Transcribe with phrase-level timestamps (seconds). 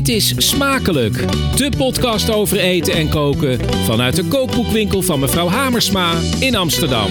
[0.00, 1.14] Dit is Smakelijk,
[1.56, 7.10] de podcast over eten en koken vanuit de kookboekwinkel van mevrouw Hamersma in Amsterdam.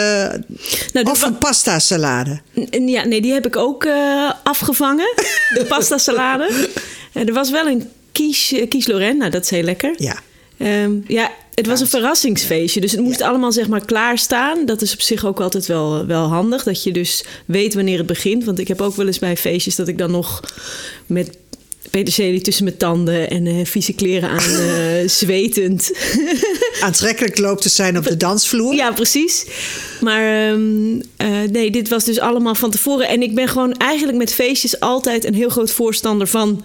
[0.94, 2.40] nou, of een pasta salade?
[2.70, 5.14] Ja, nee, die heb ik ook uh, afgevangen.
[5.58, 6.70] De pasta salade.
[7.14, 9.18] er was wel een quiche, quiche Lorraine.
[9.18, 9.94] Nou, dat is heel lekker.
[9.98, 10.20] Ja.
[10.60, 12.82] Um, ja, het was een verrassingsfeestje.
[12.82, 13.28] Dus het moest ja.
[13.28, 14.66] allemaal zeg maar klaarstaan.
[14.66, 16.64] Dat is op zich ook altijd wel, wel handig.
[16.64, 18.44] Dat je dus weet wanneer het begint.
[18.44, 20.42] Want ik heb ook wel eens bij feestjes dat ik dan nog
[21.06, 21.38] met
[21.90, 25.92] peterselie tussen mijn tanden en uh, vieze kleren aan, uh, zwetend.
[26.82, 28.76] Aantrekkelijk loopt te zijn op de dansvloer.
[28.76, 29.46] Ja, precies.
[30.02, 33.08] Maar um, uh, nee, dit was dus allemaal van tevoren.
[33.08, 36.64] En ik ben gewoon eigenlijk met feestjes altijd een heel groot voorstander van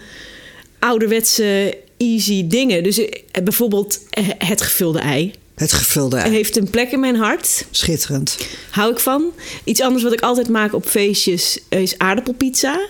[0.79, 2.83] ouderwetse easy dingen.
[2.83, 3.01] Dus
[3.43, 4.01] bijvoorbeeld
[4.39, 5.33] het gevulde ei.
[5.55, 6.31] Het gevulde ei.
[6.31, 7.67] Heeft een plek in mijn hart.
[7.71, 8.37] Schitterend.
[8.71, 9.33] Hou ik van.
[9.65, 12.81] Iets anders wat ik altijd maak op feestjes is aardappelpizza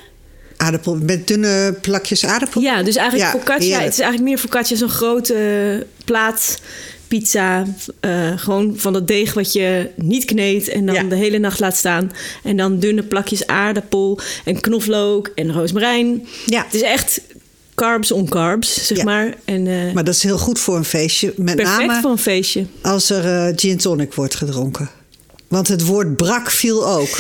[0.63, 2.61] aardappel met dunne plakjes aardappel.
[2.61, 3.81] Ja, dus eigenlijk ja, focaccia.
[3.81, 6.61] Het is eigenlijk meer focaccia, zo'n grote plaat
[7.09, 7.65] pizza.
[8.01, 11.03] Uh, gewoon van dat deeg wat je niet kneedt en dan ja.
[11.03, 12.13] de hele nacht laat staan.
[12.43, 16.27] En dan dunne plakjes aardappel en knoflook en roosmarijn.
[16.47, 16.65] Ja.
[16.65, 17.21] Het is echt
[17.75, 19.05] carbs on carbs, zeg ja.
[19.05, 19.35] maar.
[19.45, 21.33] En, uh, maar dat is heel goed voor een feestje.
[21.37, 22.67] Met perfect name voor een feestje.
[22.83, 24.91] als er uh, gin tonic wordt gedronken.
[25.49, 27.19] Want het woord brak viel ook.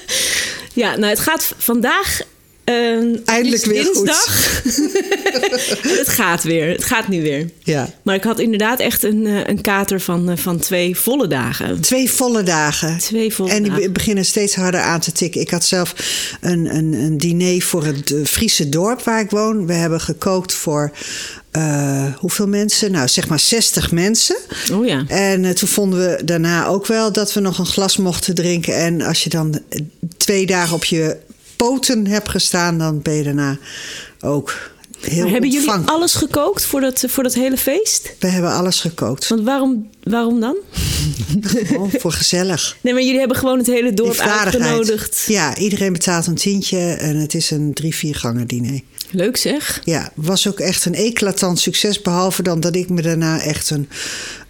[0.82, 2.20] ja, nou het gaat vandaag
[2.64, 4.62] Uh, Eindelijk weer dinsdag.
[4.62, 4.92] goed.
[5.98, 6.68] het gaat weer.
[6.68, 7.50] Het gaat nu weer.
[7.58, 7.90] Ja.
[8.02, 11.80] Maar ik had inderdaad echt een, een kater van, van twee volle dagen.
[11.80, 12.98] Twee volle dagen.
[12.98, 13.92] Twee volle en die dagen.
[13.92, 15.40] beginnen steeds harder aan te tikken.
[15.40, 15.94] Ik had zelf
[16.40, 19.66] een, een, een diner voor het Friese dorp waar ik woon.
[19.66, 20.92] We hebben gekookt voor
[21.56, 22.92] uh, hoeveel mensen?
[22.92, 24.36] Nou, zeg maar 60 mensen.
[24.72, 25.04] Oh ja.
[25.08, 28.76] En uh, toen vonden we daarna ook wel dat we nog een glas mochten drinken.
[28.76, 29.60] En als je dan
[30.16, 31.16] twee dagen op je
[31.56, 33.58] poten hebt gestaan, dan ben je daarna
[34.20, 35.76] ook heel maar Hebben ontvang.
[35.78, 38.14] jullie alles gekookt voor dat, voor dat hele feest?
[38.18, 39.28] We hebben alles gekookt.
[39.28, 40.56] Want waarom, waarom dan?
[41.40, 42.76] Gewoon voor gezellig.
[42.80, 45.24] Nee, maar jullie hebben gewoon het hele dorp uitgenodigd.
[45.26, 48.80] Ja, iedereen betaalt een tientje en het is een drie, vier gangen diner.
[49.10, 49.80] Leuk zeg.
[49.84, 52.02] Ja, was ook echt een eclatant succes.
[52.02, 53.88] Behalve dan dat ik me daarna echt een,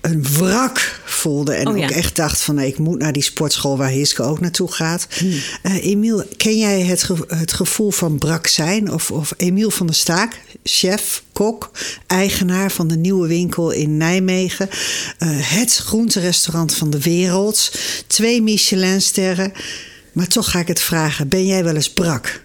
[0.00, 1.54] een wrak voelde.
[1.54, 1.88] En Oh, ook ja.
[1.88, 5.06] echt dacht van nee, ik moet naar die sportschool waar Hiske ook naartoe gaat.
[5.18, 5.30] Hmm.
[5.62, 8.92] Uh, Emiel, ken jij het, ge het gevoel van brak zijn?
[8.92, 11.70] Of, of Emiel van der Staak, chef, kok,
[12.06, 14.68] eigenaar van de nieuwe winkel in Nijmegen.
[14.68, 17.70] Uh, het groenterestaurant van de wereld.
[18.06, 19.52] Twee Michelinsterren.
[20.12, 21.28] Maar toch ga ik het vragen.
[21.28, 22.42] Ben jij wel eens brak?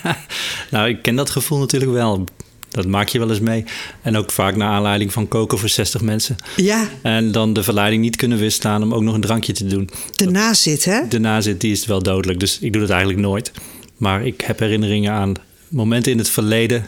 [0.70, 2.24] nou, ik ken dat gevoel natuurlijk wel.
[2.70, 3.64] Dat maak je wel eens mee.
[4.02, 6.36] En ook vaak naar aanleiding van koken voor 60 mensen.
[6.56, 6.88] Ja.
[7.02, 9.90] En dan de verleiding niet kunnen weerstaan om ook nog een drankje te doen.
[10.14, 11.08] De nazit, hè?
[11.08, 12.40] De nazit, die is wel dodelijk.
[12.40, 13.52] Dus ik doe dat eigenlijk nooit.
[13.96, 15.34] Maar ik heb herinneringen aan
[15.70, 16.84] momenten in het verleden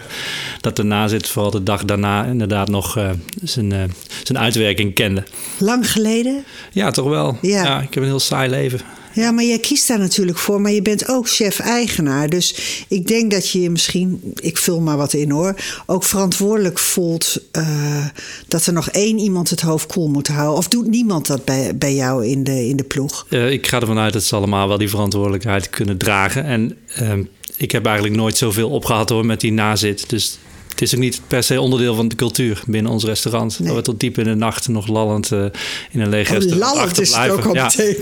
[0.61, 3.11] dat erna zit, vooral de dag daarna, inderdaad nog uh,
[3.43, 3.82] zijn, uh,
[4.23, 5.25] zijn uitwerking kende.
[5.58, 6.44] Lang geleden?
[6.73, 7.38] Ja, toch wel.
[7.40, 7.64] Ja.
[7.64, 7.81] ja.
[7.81, 8.81] ik heb een heel saai leven.
[9.14, 10.61] Ja, maar jij kiest daar natuurlijk voor.
[10.61, 12.29] Maar je bent ook chef-eigenaar.
[12.29, 12.55] Dus
[12.88, 15.55] ik denk dat je je misschien, ik vul maar wat in hoor,
[15.87, 18.06] ook verantwoordelijk voelt uh,
[18.49, 20.56] dat er nog één iemand het hoofd koel moet houden.
[20.56, 23.26] Of doet niemand dat bij, bij jou in de, in de ploeg?
[23.29, 26.44] Uh, ik ga ervan uit dat ze allemaal wel die verantwoordelijkheid kunnen dragen.
[26.44, 27.12] En uh,
[27.56, 30.10] ik heb eigenlijk nooit zoveel opgehad hoor met die nazit.
[30.10, 30.38] Dus
[30.72, 33.58] het is ook niet per se onderdeel van de cultuur binnen ons restaurant.
[33.58, 33.69] Nee.
[33.69, 35.44] Dat we tot diep in de nacht nog lallend uh,
[35.90, 37.64] in een leeg oh, restaurant lallend is het ook al ja.
[37.64, 37.96] meteen.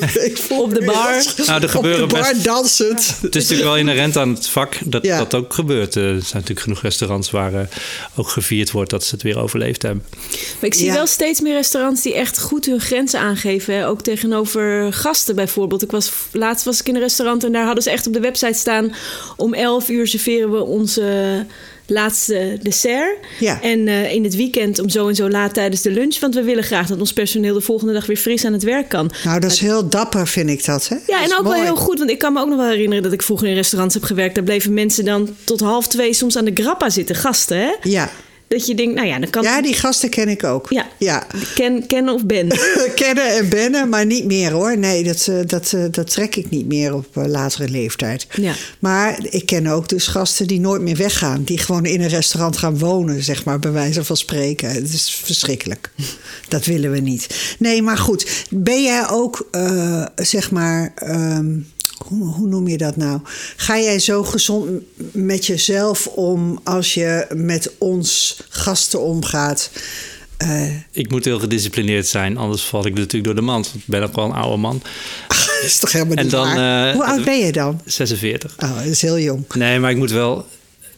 [0.58, 1.24] Op de bar.
[1.46, 3.16] Nou, er gebeuren Op de bar best, dansend.
[3.20, 5.18] Het is natuurlijk wel inherent aan het vak dat Ja.
[5.18, 5.96] dat ook gebeurt.
[5.96, 7.60] Uh, er zijn natuurlijk genoeg restaurants waar uh,
[8.16, 10.04] ook gevierd wordt dat ze het weer overleefd hebben.
[10.60, 10.92] Maar ik zie Ja.
[10.94, 13.74] wel steeds meer restaurants die echt goed hun grenzen aangeven.
[13.74, 13.86] hè.
[13.86, 15.82] Ook tegenover gasten bijvoorbeeld.
[15.82, 18.20] Ik was, laatst was ik in een restaurant en daar hadden ze echt op de
[18.20, 18.94] website staan...
[19.36, 21.46] om 11 uur serveren we onze
[21.90, 23.16] laatste dessert.
[23.38, 23.62] Ja.
[23.62, 26.18] En eh, in het weekend om zo en zo laat tijdens de lunch.
[26.20, 28.88] Want we willen graag dat ons personeel de volgende dag weer fris aan het werk
[28.88, 29.10] kan.
[29.24, 30.88] Nou, dat is heel dapper, vind ik dat.
[30.88, 30.96] Hè?
[31.06, 31.98] Ja, Dat en ook wel heel goed.
[31.98, 34.34] Want ik kan me ook nog wel herinneren dat ik vroeger in restaurants heb gewerkt.
[34.34, 37.58] Daar bleven mensen dan tot half twee soms aan de grappa zitten, gasten.
[37.58, 37.70] Hè?
[37.82, 38.10] Ja.
[38.50, 40.66] Dat je denkt, nou ja, dan kan ja, die gasten ken ik ook.
[40.70, 40.88] Ja.
[40.98, 41.26] ja.
[41.54, 42.48] ken, ken of ben.
[42.94, 44.78] Kennen en bennen, maar niet meer hoor.
[44.78, 48.26] Nee, dat, eh, dat, eh, dat trek ik niet meer op eh, latere leeftijd.
[48.34, 48.54] Ja.
[48.78, 51.42] Maar ik ken ook dus gasten die nooit meer weggaan.
[51.42, 54.70] Die gewoon in een restaurant gaan wonen, zeg maar, bij wijze van spreken.
[54.70, 55.90] Het is verschrikkelijk.
[56.48, 57.54] Dat willen we niet.
[57.58, 58.46] Nee, maar goed.
[58.50, 59.48] Ben jij ook,
[60.16, 60.92] zeg maar...
[60.94, 61.58] ehm,
[62.06, 63.20] hoe, hoe noem je dat nou?
[63.56, 64.70] Ga jij zo gezond
[65.12, 69.70] met jezelf om als je met ons gasten omgaat?
[70.36, 70.62] Eh,
[70.92, 73.72] Ik moet heel gedisciplineerd zijn, anders val ik natuurlijk door de mand.
[73.74, 74.82] Ik ben ook wel een oude man.
[75.28, 76.88] dat is toch helemaal En niet dan, waar?
[76.88, 77.80] eh, Hoe oud ben je dan?
[77.84, 78.56] 46.
[78.62, 79.44] Oh, dat is heel jong.
[79.54, 80.46] Nee, maar ik moet wel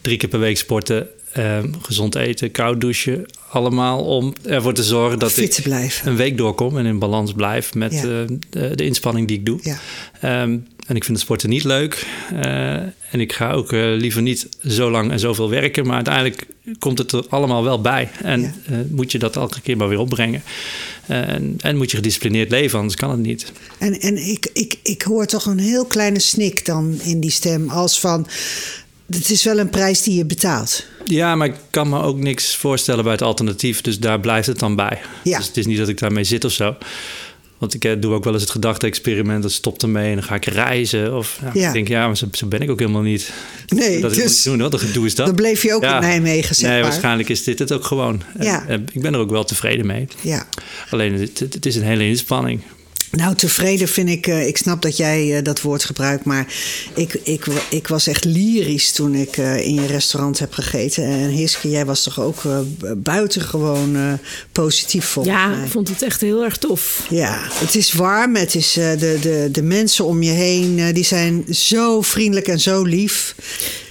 [0.01, 3.25] drie keer per week sporten, ehm, gezond eten, koud douchen.
[3.49, 7.73] Allemaal om ervoor te zorgen dat Fit ik een week doorkom en in balans blijf
[7.73, 7.99] met Ja.
[7.99, 8.05] eh,
[8.49, 9.59] de, de inspanning die ik doe.
[9.61, 9.77] Ja.
[10.21, 10.57] Ehm,
[10.87, 12.07] en ik vind het sporten niet leuk.
[12.41, 15.85] Eh, en ik ga ook eh, liever niet zo lang en zoveel werken.
[15.85, 16.47] Maar uiteindelijk
[16.79, 18.09] komt het er allemaal wel bij.
[18.23, 18.53] En Ja.
[18.65, 20.43] eh, moet je dat elke keer maar weer opbrengen.
[21.05, 23.51] En, en moet je gedisciplineerd leven, anders kan het niet.
[23.79, 27.69] En, en ik, ik, ik hoor toch een heel kleine snik dan in die stem.
[27.69, 28.27] Als van,
[29.09, 30.85] het is wel een prijs die je betaalt.
[31.05, 33.81] Ja, maar ik kan me ook niks voorstellen bij het alternatief.
[33.81, 34.99] Dus daar blijft het dan bij.
[35.23, 35.37] Ja.
[35.37, 36.75] Dus het is niet dat ik daarmee zit of zo.
[37.63, 39.41] Want ik eh, doe ook wel eens het gedachte-experiment.
[39.43, 41.17] Dat stop ermee en dan ga ik reizen.
[41.17, 41.67] Of nou, Ja.
[41.67, 43.31] ik denk, ja, maar zo, zo ben ik ook helemaal niet.
[43.67, 44.61] Nee, dat ik dus- moet doen.
[44.61, 45.25] Wat een gedoe is dat.
[45.25, 46.89] Dan bleef je ook in Nijmegen, zeg Nee, maar.
[46.89, 48.21] waarschijnlijk is dit het ook gewoon.
[48.37, 48.65] En, Ja.
[48.67, 50.07] eh, ik ben er ook wel tevreden mee.
[50.21, 50.47] Ja.
[50.89, 52.61] Alleen, het is een hele inspanning.
[53.17, 54.27] Nou, tevreden vind ik.
[54.27, 56.23] eh, ik snap dat jij eh, dat woord gebruikt.
[56.23, 56.53] Maar
[56.95, 61.03] ik, ik, ik was echt lyrisch toen ik eh, in je restaurant heb gegeten.
[61.03, 62.41] En Hiske, jij was toch ook
[62.97, 64.19] buitengewoon
[64.51, 65.63] positief volgens Ja, mij.
[65.65, 67.05] ik vond het echt heel erg tof.
[67.09, 68.35] Ja, het is warm.
[68.35, 72.83] Het is, de, de, de mensen om je heen die zijn zo vriendelijk en zo
[72.83, 73.35] lief.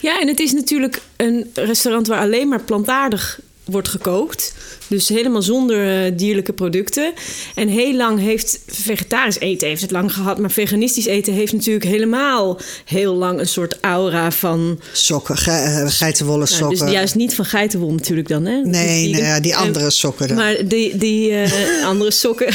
[0.00, 4.54] Ja, en het is natuurlijk een restaurant waar alleen maar plantaardig wordt gekookt.
[4.92, 7.12] Dus helemaal zonder eh, dierlijke producten.
[7.54, 10.38] En heel lang heeft vegetarisch eten heeft het lang gehad.
[10.38, 14.80] Maar veganistisch eten heeft natuurlijk helemaal heel lang een soort aura van.
[14.92, 16.78] Sokken, ge, eh, geitenwolle Nou, sokken.
[16.78, 18.44] dus juist niet van geitenwol natuurlijk dan.
[18.44, 18.56] Hè?
[18.56, 20.36] Nee, Dus nou ja, die andere sokken dan.
[20.36, 22.54] Maar die, die eh, andere sokken.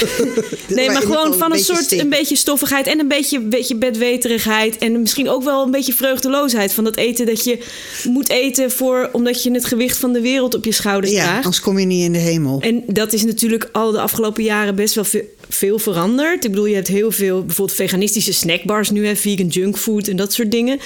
[0.67, 4.77] nee, maar gewoon van een soort een beetje stoffigheid en een beetje, beetje bedweterigheid.
[4.77, 7.59] En misschien ook wel een beetje vreugdeloosheid van dat eten dat je
[8.03, 11.35] moet eten voor, omdat je het gewicht van de wereld op je schouders ja, draagt.
[11.35, 12.25] anders kom je niet in de
[12.59, 15.05] En dat is natuurlijk al de afgelopen jaren best wel
[15.49, 16.43] veel, veranderd.
[16.43, 20.33] Ik bedoel, je hebt heel veel bijvoorbeeld veganistische snackbars nu, hè, vegan junkfood en dat
[20.33, 20.79] soort dingen.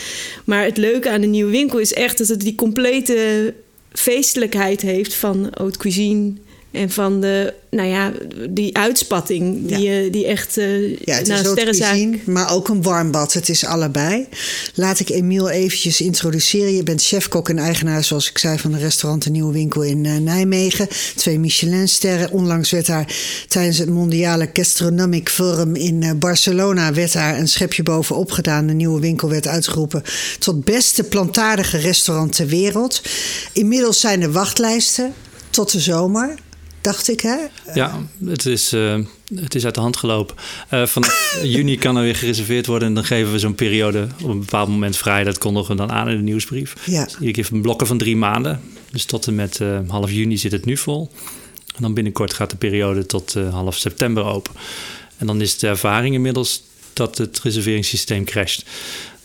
[0.45, 3.53] Maar het leuke aan de nieuwe winkel is echt dat het die complete
[3.91, 6.33] feestelijkheid heeft van haute cuisine.
[6.72, 8.12] En van de, nou ja,
[8.50, 10.04] die uitspatting die, Ja.
[10.04, 11.88] eh, die echt eh Ja, het naar sterrenzaak...
[11.90, 13.34] cuisine, maar ook een warm bad.
[13.34, 14.28] Het is allebei.
[14.75, 16.75] Laat ik Emiel eventjes introduceren.
[16.75, 20.06] Je bent chefkok en eigenaar, zoals ik zei, van een restaurant De Nieuwe Winkel in
[20.06, 20.88] eh, Nijmegen.
[21.16, 22.32] Twee Michelinsterren.
[22.32, 23.16] Onlangs werd daar
[23.48, 26.94] tijdens het mondiale Gastronomic Forum in Barcelona...
[26.94, 28.68] werd daar een schepje bovenop gedaan.
[28.68, 30.04] De Nieuwe Winkel werd uitgeroepen
[30.40, 33.01] tot beste plantaardige restaurant ter wereld.
[33.54, 35.13] Inmiddels zijn er wachtlijsten
[35.50, 36.36] tot de zomer,
[36.81, 37.38] dacht ik, hè?
[37.73, 39.00] Ja, het is, eh,
[39.35, 40.35] het is uit de hand gelopen.
[40.69, 42.88] Eh vanaf juni kan er weer gereserveerd worden.
[42.88, 45.23] En dan geven we zo'n periode op een bepaald moment vrij.
[45.23, 46.75] Dat kondigen we dan aan in de nieuwsbrief.
[46.85, 47.03] Ja.
[47.03, 48.61] Dus iedere keer blokken van drie maanden.
[48.91, 51.11] Dus tot en met eh, half juni zit het nu vol.
[51.75, 54.53] En dan binnenkort gaat de periode tot half september open.
[55.17, 58.65] En dan is de ervaring inmiddels dat het reserveringssysteem crasht.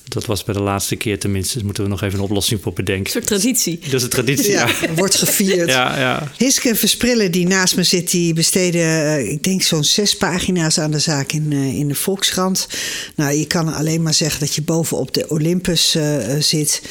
[0.09, 1.55] Dat was bij de laatste keer tenminste.
[1.55, 3.05] Dus moeten we nog even een oplossing voor bedenken.
[3.05, 3.79] Een soort traditie.
[3.79, 4.69] Dat is een traditie, ja.
[4.81, 5.69] Ja, wordt gevierd.
[5.69, 6.33] Ja, ja.
[6.37, 10.91] Hiske Versprillen, die naast me zit, die besteden, eh, ik denk, zo'n zes pagina's aan
[10.91, 12.69] de zaak in, eh, in de Volkskrant.
[13.17, 16.83] Nou, je kan alleen maar zeggen dat je bovenop de Olympus eh, eh, zit.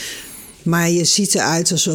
[0.64, 1.90] Maar je ziet eruit als,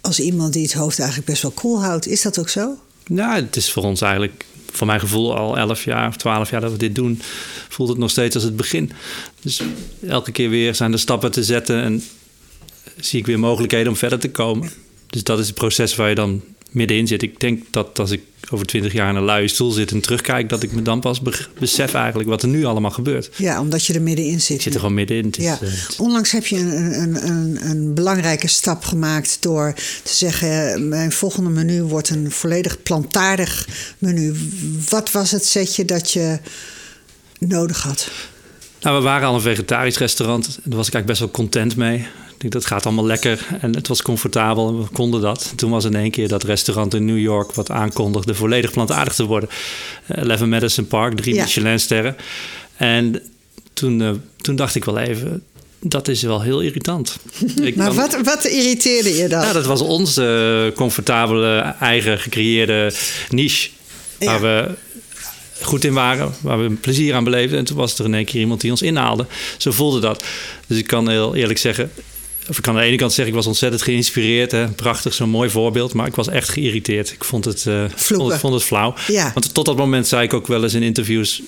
[0.00, 2.06] als iemand die het hoofd eigenlijk best wel koel houdt.
[2.06, 2.76] Is dat ook zo?
[3.06, 4.44] Nou, het is voor ons eigenlijk,
[4.76, 7.20] voor mijn gevoel, al 11 jaar of 12 jaar dat we dit doen,
[7.68, 8.92] voelt het nog steeds als het begin.
[9.40, 9.60] Dus
[10.08, 12.02] elke keer weer zijn er stappen te zetten en
[12.96, 14.70] zie ik weer mogelijkheden om verder te komen.
[15.06, 16.42] Dus dat is het proces waar je dan
[16.74, 17.22] middenin zit.
[17.22, 20.48] Ik denk dat als ik over 20 jaar in een luie stoel zit en terugkijk,
[20.48, 23.30] dat ik me dan pas be- besef eigenlijk wat er nu allemaal gebeurt.
[23.36, 24.56] Ja, omdat je er middenin zit.
[24.56, 25.24] Ik zit er gewoon middenin.
[25.26, 30.14] Het Ja, eh, onlangs heb je een, een, een, een belangrijke stap gemaakt door te
[30.14, 34.34] zeggen: Mijn volgende menu wordt een volledig plantaardig menu.
[34.88, 36.38] Wat was het setje dat je
[37.38, 38.10] nodig had?
[38.80, 40.44] Nou, we waren al een vegetarisch restaurant.
[40.44, 42.06] Daar was ik eigenlijk best wel content mee.
[42.44, 43.46] Denk, dat gaat allemaal lekker.
[43.60, 45.52] En het was comfortabel en we konden dat.
[45.56, 47.52] Toen was in één keer dat restaurant in New York...
[47.52, 49.48] wat aankondigde volledig plantaardig te worden.
[50.06, 51.42] Eh, Eleven Madison Park, drie Ja.
[51.42, 52.16] Michelinsterren.
[52.76, 53.22] En
[53.72, 55.42] toen, eh, toen dacht ik wel even...
[55.80, 57.18] dat is wel heel irritant.
[57.62, 59.42] Ik Maar wat, wat irriteerde je dan?
[59.42, 62.92] ja, dat was onze comfortabele, eigen gecreëerde
[63.28, 63.70] niche.
[64.18, 64.68] Waar we
[65.60, 67.58] goed in waren, waar we plezier aan beleefden.
[67.58, 69.26] En toen was er in één keer iemand die ons inhaalde.
[69.58, 70.24] Zo voelde dat.
[70.66, 71.90] Dus ik kan heel eerlijk zeggen...
[72.48, 74.50] Of ik kan aan de ene kant zeggen, ik was ontzettend geïnspireerd.
[74.50, 74.68] Hè?
[74.68, 75.94] Prachtig, zo'n mooi voorbeeld.
[75.94, 77.12] Maar ik was echt geïriteerd.
[77.12, 78.94] Ik vond het, eh, vond het, vond het flauw.
[79.06, 79.30] Ja.
[79.34, 81.42] Want tot dat moment zei ik ook wel eens in interviews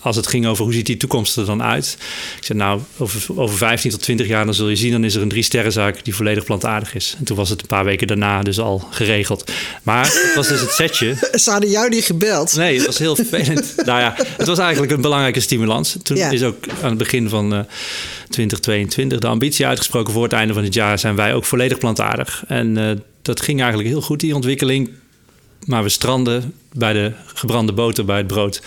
[0.00, 1.96] als het ging over hoe ziet die toekomst er dan uit.
[2.38, 4.90] Ik zei nou, over, over 15 tot 20 jaar dan zul je zien...
[4.92, 7.14] dan is er een drie sterrenzaak die volledig plantaardig is.
[7.18, 9.52] En toen was het een paar weken daarna dus al geregeld.
[9.82, 11.14] Maar het was dus het setje.
[11.42, 12.56] Ze hadden jou niet gebeld.
[12.56, 13.72] Nee, het was heel vervelend.
[13.84, 15.96] nou ja, het was eigenlijk een belangrijke stimulans.
[16.02, 16.30] Toen Ja.
[16.30, 17.60] is ook aan het begin van eh
[18.30, 20.12] 2022 de ambitie uitgesproken...
[20.12, 22.44] voor het einde van het jaar zijn wij ook volledig plantaardig.
[22.48, 22.90] En eh,
[23.22, 24.90] dat ging eigenlijk heel goed, die ontwikkeling.
[25.64, 28.62] Maar we stranden bij de gebrande boter bij het brood.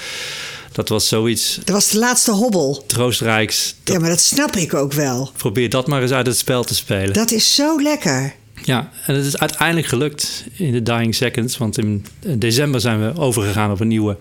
[0.79, 2.83] Dat was zoiets Dat was de laatste hobbel.
[2.87, 3.75] troostrijks.
[3.83, 5.31] Dat- Ja, maar dat snap ik ook wel.
[5.37, 7.13] Probeer dat maar eens uit het spel te spelen.
[7.13, 8.33] Dat is zo lekker.
[8.63, 11.57] Ja, en het is uiteindelijk gelukt in de dying seconds.
[11.57, 12.05] Want in
[12.35, 14.17] december zijn we overgegaan op een nieuwe,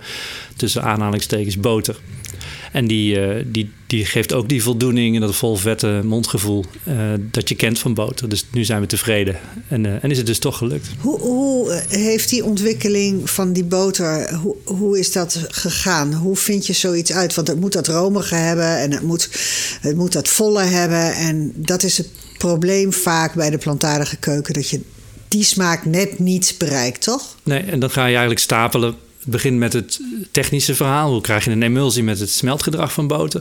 [0.57, 1.97] tussen aanhalingstekens, boter.
[2.73, 6.97] En die, eh, die, die geeft ook die voldoening en dat vol vette mondgevoel eh,
[7.19, 8.29] dat je kent van boter.
[8.29, 9.39] Dus nu zijn we tevreden.
[9.69, 10.89] En, eh, en is het dus toch gelukt.
[11.01, 16.15] Hoe, hoe heeft die ontwikkeling van die boter, hoe, hoe is dat gegaan?
[16.15, 17.35] Hoe vind je zoiets uit?
[17.35, 19.29] Want het moet dat romige hebben en het moet,
[19.81, 21.15] het moet dat volle hebben.
[21.15, 22.09] En dat is het
[22.39, 24.81] probleem vaak bij de plantaardige keuken, dat je
[25.29, 27.37] die smaak net niet bereikt, toch?
[27.43, 28.95] Nee, en dan ga je eigenlijk stapelen.
[29.21, 31.11] Het begint met het technische verhaal.
[31.11, 33.41] Hoe krijg je een emulsie met het smeltgedrag van boter?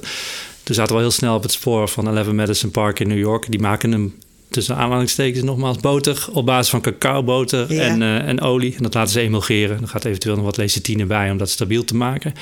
[0.64, 3.18] Toen zaten we al heel snel op het spoor van Eleven Madison Park in New
[3.18, 3.46] York.
[3.52, 4.16] Die maken hem
[4.50, 7.82] tussen aanhalingstekens nogmaals boter op basis van cacaoboter Ja.
[7.82, 8.76] en, eh, en olie.
[8.76, 9.78] En dat laten ze emulgeren.
[9.78, 12.34] Dan gaat eventueel nog wat lecithine bij om dat stabiel te maken.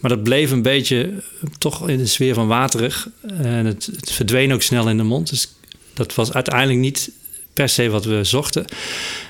[0.00, 3.08] Maar dat bleef een beetje eh, toch in de sfeer van waterig.
[3.42, 5.30] En het, het verdween ook snel in de mond.
[5.30, 5.54] Dus
[5.94, 7.10] dat was uiteindelijk niet
[7.54, 8.64] per se wat we zochten.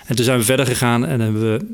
[0.07, 1.66] En toen zijn we verder gegaan en hebben we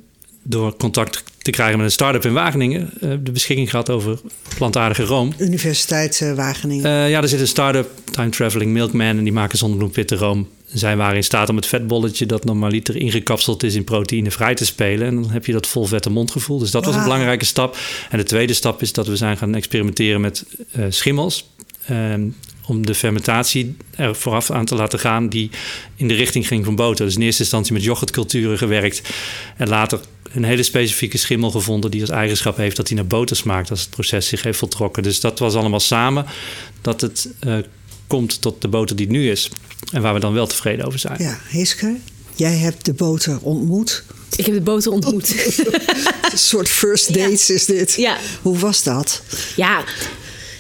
[0.48, 4.18] door contact te krijgen met een start-up in Wageningen eh, de beschikking gehad over
[4.56, 5.32] plantaardige room.
[5.38, 6.84] Universiteit eh, Wageningen.
[6.84, 10.48] Eh, ja, er zit een start-up, Time Traveling Milkman, en die maken zonnebloempitte room.
[10.66, 14.64] Zij waren in staat om het vetbolletje dat normaliter ingekapseld is in proteïne vrij te
[14.64, 15.06] spelen.
[15.06, 16.58] En dan heb je dat vol vette mondgevoel.
[16.58, 17.76] Dus dat was een belangrijke stap.
[18.10, 20.44] En de tweede stap is dat we zijn gaan experimenteren met
[20.88, 21.50] schimmels.
[21.86, 22.28] Ehm,
[22.66, 25.50] om de fermentatie er vooraf aan te laten gaan die
[25.96, 27.04] in de richting ging van boter.
[27.04, 29.02] Dus in eerste instantie met yoghurtculturen gewerkt.
[29.56, 30.00] En later
[30.36, 33.80] een hele specifieke schimmel gevonden die als eigenschap heeft dat hij naar boter smaakt als
[33.80, 35.02] het proces zich heeft voltrokken.
[35.02, 36.26] Dus dat was allemaal samen
[36.80, 37.56] dat het eh,
[38.06, 39.50] komt tot de boter die het nu is.
[39.92, 41.22] En waar we dan wel tevreden over zijn.
[41.22, 41.96] Ja, Hiske,
[42.34, 44.04] jij hebt de boter ontmoet.
[44.36, 45.30] Ik heb de boter ontmoet.
[46.32, 47.94] Een soort first dates is dit.
[47.94, 48.16] Ja.
[48.42, 49.22] Hoe was dat?
[49.56, 49.84] ja,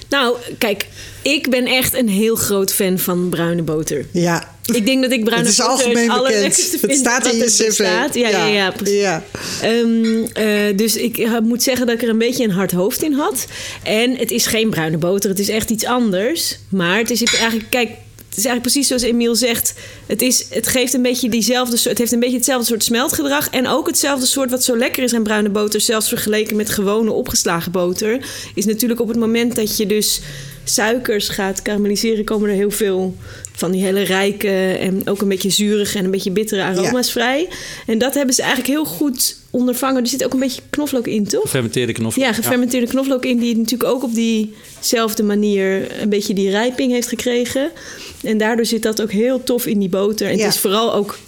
[0.08, 0.86] nou, kijk,
[1.22, 4.06] ik ben echt een heel groot fan van bruine boter.
[4.10, 4.55] Ja.
[4.74, 6.78] Ik denk dat ik bruine Het is algemeen bekend.
[6.80, 7.66] Het staat in je er cv.
[7.66, 8.14] bestaat.
[8.14, 9.00] Ja, ja, ja, precies.
[9.00, 9.24] Ja.
[9.62, 13.02] Ehm, eh, dus ik eh, moet zeggen dat ik er een beetje een hard hoofd
[13.02, 13.46] in had.
[13.82, 16.58] En het is geen bruine boter, het is echt iets anders.
[16.68, 17.90] Maar het is eigenlijk, kijk,
[18.36, 19.74] het is eigenlijk precies zoals Emiel zegt.
[20.06, 23.50] Het, is, het geeft een beetje diezelfde soort, het heeft een beetje hetzelfde soort smeltgedrag.
[23.50, 27.12] En ook hetzelfde soort wat zo lekker is aan bruine boter, zelfs vergeleken met gewone
[27.12, 28.26] opgeslagen boter.
[28.54, 30.20] Is natuurlijk op het moment dat je dus
[30.68, 33.16] suikers gaat karamelliseren, komen er heel veel
[33.52, 37.48] van die hele rijke en ook een beetje zurige en een beetje bittere aroma's vrij.
[37.86, 40.02] En dat hebben ze eigenlijk heel goed ondervangen.
[40.02, 41.42] Er zit ook een beetje knoflook in, toch?
[41.42, 42.24] Gefermenteerde knoflook.
[42.24, 47.08] Ja, gefermenteerde knoflook in, die natuurlijk ook op diezelfde manier een beetje die rijping heeft
[47.08, 47.70] gekregen.
[48.22, 50.26] En daardoor zit dat ook heel tof in die boter.
[50.28, 50.44] En Ja.
[50.44, 51.18] het is vooral ook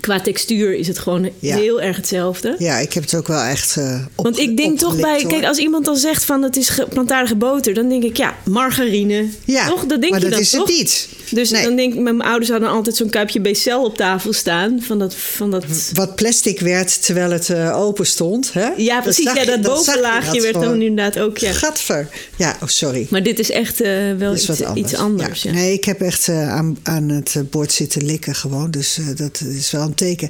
[0.00, 1.56] qua textuur is het gewoon Ja.
[1.56, 2.54] heel erg hetzelfde.
[2.58, 5.58] Ja, ik heb het ook wel echt uh, Want ik denk toch bij, kijk, als
[5.58, 9.28] iemand dan zegt van het is ge- plantaardige boter, dan denk ik ja, margarine.
[9.44, 9.86] Ja, toch?
[9.86, 10.66] Dat denk maar je dat dan is toch?
[10.68, 11.08] het niet.
[11.30, 11.62] Dus Nee.
[11.62, 14.82] dan denk ik, mijn ouders hadden altijd zo'n kuipje Becel op tafel staan.
[14.82, 15.64] Van dat, van dat...
[15.92, 18.52] Wat plastic werd terwijl het eh, open stond.
[18.52, 18.68] Hè?
[18.76, 19.24] Ja, precies.
[19.24, 21.38] zag Ja, dat bovenlaagje dat werd dan inderdaad ook.
[21.38, 21.52] Ja.
[21.52, 22.08] Gadver.
[22.36, 23.06] Ja, oh, sorry.
[23.10, 24.86] Maar dit is echt eh, wel Dat is iets, anders.
[24.86, 25.42] iets anders.
[25.42, 25.52] Ja.
[25.52, 28.70] Nee, ik heb echt eh, aan, aan het bord zitten likken gewoon.
[28.70, 30.28] Dus dat is wel een teken.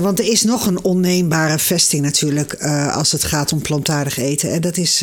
[0.00, 2.54] Want er is nog een onneembare vesting natuurlijk
[2.92, 4.50] als het gaat om plantaardig eten.
[4.52, 5.02] En dat is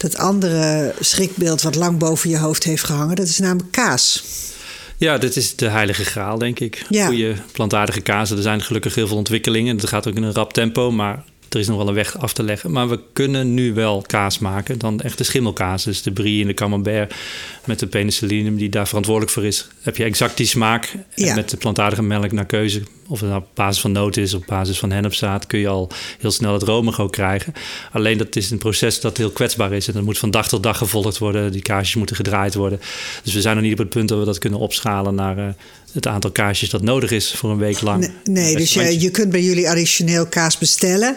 [0.00, 3.16] dat andere schrikbeeld wat lang boven je hoofd heeft gehangen.
[3.16, 4.24] Dat is namelijk kaas.
[4.96, 6.84] Ja, dit is de heilige graal, denk ik.
[6.88, 7.06] Ja.
[7.06, 8.36] Goede plantaardige kazen.
[8.36, 9.76] Er zijn gelukkig heel veel ontwikkelingen.
[9.76, 12.32] Het gaat ook in een rap tempo, maar er is nog wel een weg af
[12.32, 12.70] te leggen.
[12.70, 14.78] Maar we kunnen nu wel kaas maken.
[14.78, 15.84] Dan echt de schimmelkaas.
[15.84, 17.14] Dus de brie en de camembert
[17.64, 19.68] met de penicillinum die daar verantwoordelijk voor is.
[19.82, 20.94] Heb je exact die smaak.
[21.14, 22.82] En met de plantaardige melk naar keuze.
[23.08, 25.46] Of het nou op basis van noten is, op basis van hennepzaad...
[25.46, 27.52] kun je al heel snel het romig ook krijgen.
[27.92, 29.88] Alleen dat is een proces dat heel kwetsbaar is.
[29.88, 31.52] En dat moet van dag tot dag gevolgd worden.
[31.52, 32.80] Die kaasjes moeten gedraaid worden.
[33.22, 35.14] Dus we zijn nog niet op het punt dat we dat kunnen opschalen...
[35.14, 35.54] naar eh,
[35.92, 38.00] het aantal kaasjes dat nodig is voor een week lang.
[38.00, 41.16] Nee, nee dus je, je kunt bij jullie additioneel kaas bestellen.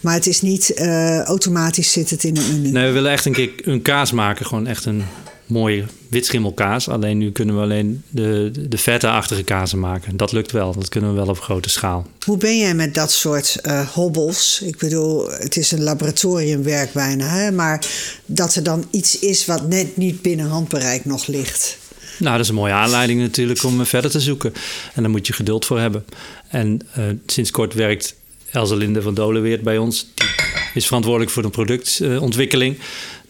[0.00, 2.70] Maar het is niet eh, automatisch zit het in een menu.
[2.70, 4.46] Nee, we willen echt een keer een kaas maken.
[4.46, 5.04] Gewoon echt een
[5.46, 6.88] mooie witschimmelkaas.
[6.88, 10.16] Alleen nu kunnen we alleen de, de vette-achtige kazen maken.
[10.16, 10.74] Dat lukt wel.
[10.74, 12.06] Dat kunnen we wel op grote schaal.
[12.24, 14.60] Hoe ben jij met dat soort eh, hobbels?
[14.64, 17.26] Ik bedoel, het is een laboratoriumwerk bijna.
[17.26, 17.50] Hè?
[17.50, 17.86] Maar
[18.26, 21.78] dat er dan iets is wat net niet binnen handbereik nog ligt.
[22.18, 24.52] Nou, dat is een mooie aanleiding natuurlijk om eh, verder te zoeken.
[24.94, 26.04] En daar moet je geduld voor hebben.
[26.48, 28.16] En eh, sinds kort werkt
[28.50, 30.06] Elze Linde van Dolenweert bij ons.
[30.14, 30.26] Die
[30.74, 32.78] is verantwoordelijk voor de productontwikkeling.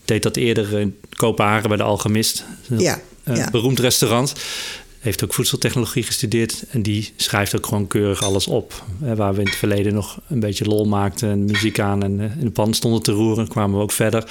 [0.05, 2.45] Deed dat eerder in Kopenhagen bij de Alchemist.
[2.69, 3.51] Een Ja, eh, ja.
[3.51, 4.33] beroemd restaurant.
[4.99, 6.65] Heeft ook voedseltechnologie gestudeerd.
[6.71, 8.85] En die schrijft ook gewoon keurig alles op.
[9.03, 12.21] Eh, waar we in het verleden nog een beetje lol maakten en muziek aan en
[12.21, 14.31] in de pan stonden te roeren, kwamen we ook verder.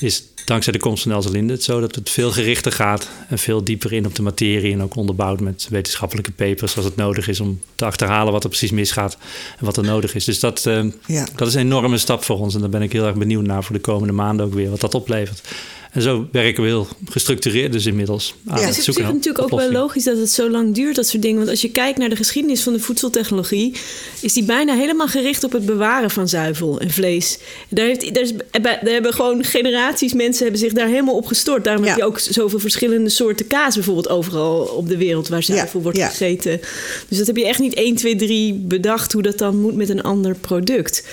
[0.00, 3.38] Is dankzij de komst van Elze Linde het zo dat het veel gerichter gaat en
[3.38, 4.72] veel dieper in op de materie.
[4.72, 8.48] En ook onderbouwd met wetenschappelijke papers als het nodig is om te achterhalen wat er
[8.48, 9.16] precies misgaat
[9.58, 10.24] en wat er nodig is.
[10.24, 11.26] Dus dat, eh, Ja.
[11.36, 12.54] dat is een enorme stap voor ons.
[12.54, 14.80] En daar ben ik heel erg benieuwd naar voor de komende maanden ook weer wat
[14.80, 15.42] dat oplevert.
[15.90, 18.66] En zo werken we heel gestructureerd dus inmiddels aan Ja.
[18.66, 20.96] Het het is op zoeken zich natuurlijk ook wel logisch dat het zo lang duurt,
[20.96, 21.38] dat soort dingen.
[21.38, 23.74] Want als je kijkt naar de geschiedenis van de voedseltechnologie,
[24.20, 27.38] is die bijna helemaal gericht op het bewaren van zuivel en vlees.
[27.68, 31.64] Daar, heeft, daar, is, daar hebben gewoon generaties mensen hebben zich daar helemaal op gestort.
[31.64, 35.78] Daarom heb je ook zoveel verschillende soorten kaas bijvoorbeeld overal op de wereld waar zuivel
[35.78, 36.08] Ja, wordt ja.
[36.08, 36.60] gegeten.
[37.08, 39.88] Dus dat heb je echt niet 1, 2, 3 bedacht hoe dat dan moet met
[39.88, 41.04] een ander product.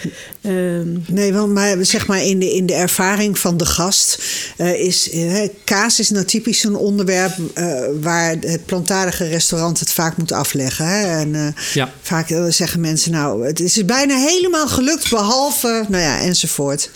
[0.41, 4.23] Ehm, Nee, want maar zeg maar in de, in de ervaring van de gast
[4.57, 9.91] eh, is eh, kaas is nou typisch zo'n onderwerp eh, waar het plantaardige restaurant het
[9.91, 10.85] vaak moet afleggen.
[10.87, 11.19] Hè?
[11.19, 11.91] En eh, Ja.
[12.01, 16.89] vaak eh, zeggen mensen nou, het is bijna helemaal gelukt behalve, nou ja, enzovoort.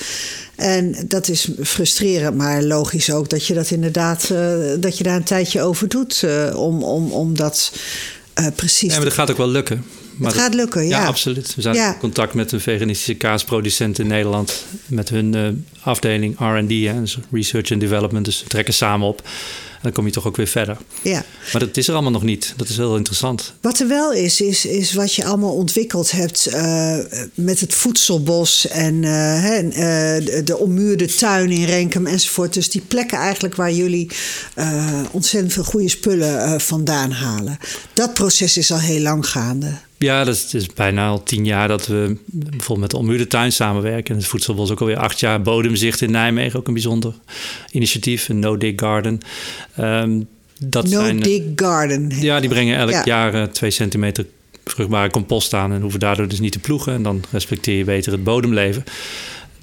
[0.55, 5.15] En dat is frustrerend, maar logisch ook dat je dat inderdaad, eh, dat je daar
[5.15, 7.71] een tijdje over doet eh, om, om, om dat
[8.33, 8.89] eh, precies.
[8.89, 9.83] Ja, maar dat gaat ook wel lukken.
[10.21, 11.05] Maar Het gaat lukken, ja.
[11.05, 11.55] absoluut.
[11.55, 11.93] We zijn Ja.
[11.93, 14.65] in contact met een veganistische kaasproducent in Nederland.
[14.85, 15.47] Met hun eh,
[15.83, 18.25] afdeling R&D, hè, dus Research and Development.
[18.25, 19.21] Dus we trekken samen op.
[19.71, 20.77] En dan kom je toch ook weer verder.
[21.01, 21.23] ja.
[21.51, 22.53] Maar dat is er allemaal nog niet.
[22.57, 23.53] Dat is heel interessant.
[23.61, 26.97] Wat er wel is, is, is wat je allemaal ontwikkeld hebt eh,
[27.33, 29.71] met het voedselbos en eh,
[30.25, 32.53] de, de ommuurde tuin in Renkum enzovoort.
[32.53, 34.09] Dus die plekken eigenlijk waar jullie
[35.11, 37.57] ontzettend veel goede spullen vandaan halen.
[37.93, 39.71] Dat proces is al heel lang gaande.
[40.01, 44.13] Ja, dat is, bijna al tien jaar dat we bijvoorbeeld met de Ommuurde Tuin samenwerken.
[44.13, 45.41] En het voedselbos ook alweer acht jaar.
[45.41, 47.13] Bodemzicht in Nijmegen, ook een bijzonder
[47.71, 48.29] initiatief.
[48.29, 49.19] Een No Dig Garden.
[49.75, 50.21] Ehm,
[50.59, 52.11] dat No zijn, Dig Garden.
[52.19, 53.01] Ja, die brengen elk Ja.
[53.05, 54.25] jaar eh, twee centimeter
[54.65, 56.93] vruchtbare compost aan en hoeven daardoor dus niet te ploegen.
[56.93, 58.83] En dan respecteer je beter het bodemleven.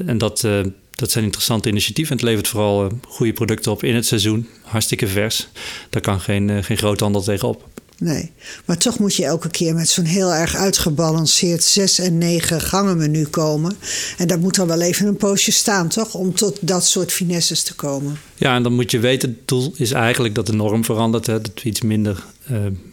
[0.07, 2.13] En dat, eh, dat zijn interessante initiatieven.
[2.13, 4.47] En het levert vooral eh, goede producten op in het seizoen.
[4.63, 5.49] Hartstikke vers.
[5.91, 7.69] Daar kan geen, geen groothandel tegenop.
[7.99, 8.31] Nee,
[8.65, 12.97] maar toch moet je elke keer met zo'n heel erg uitgebalanceerd zes en negen gangen
[12.97, 13.77] menu komen.
[14.19, 16.15] En dat moet dan wel even een poosje staan, toch?
[16.15, 18.19] Om tot dat soort finesses te komen.
[18.35, 21.27] Ja, en dan moet je weten, het doel is eigenlijk dat de norm verandert.
[21.27, 21.41] Hè?
[21.41, 22.25] Dat we iets minder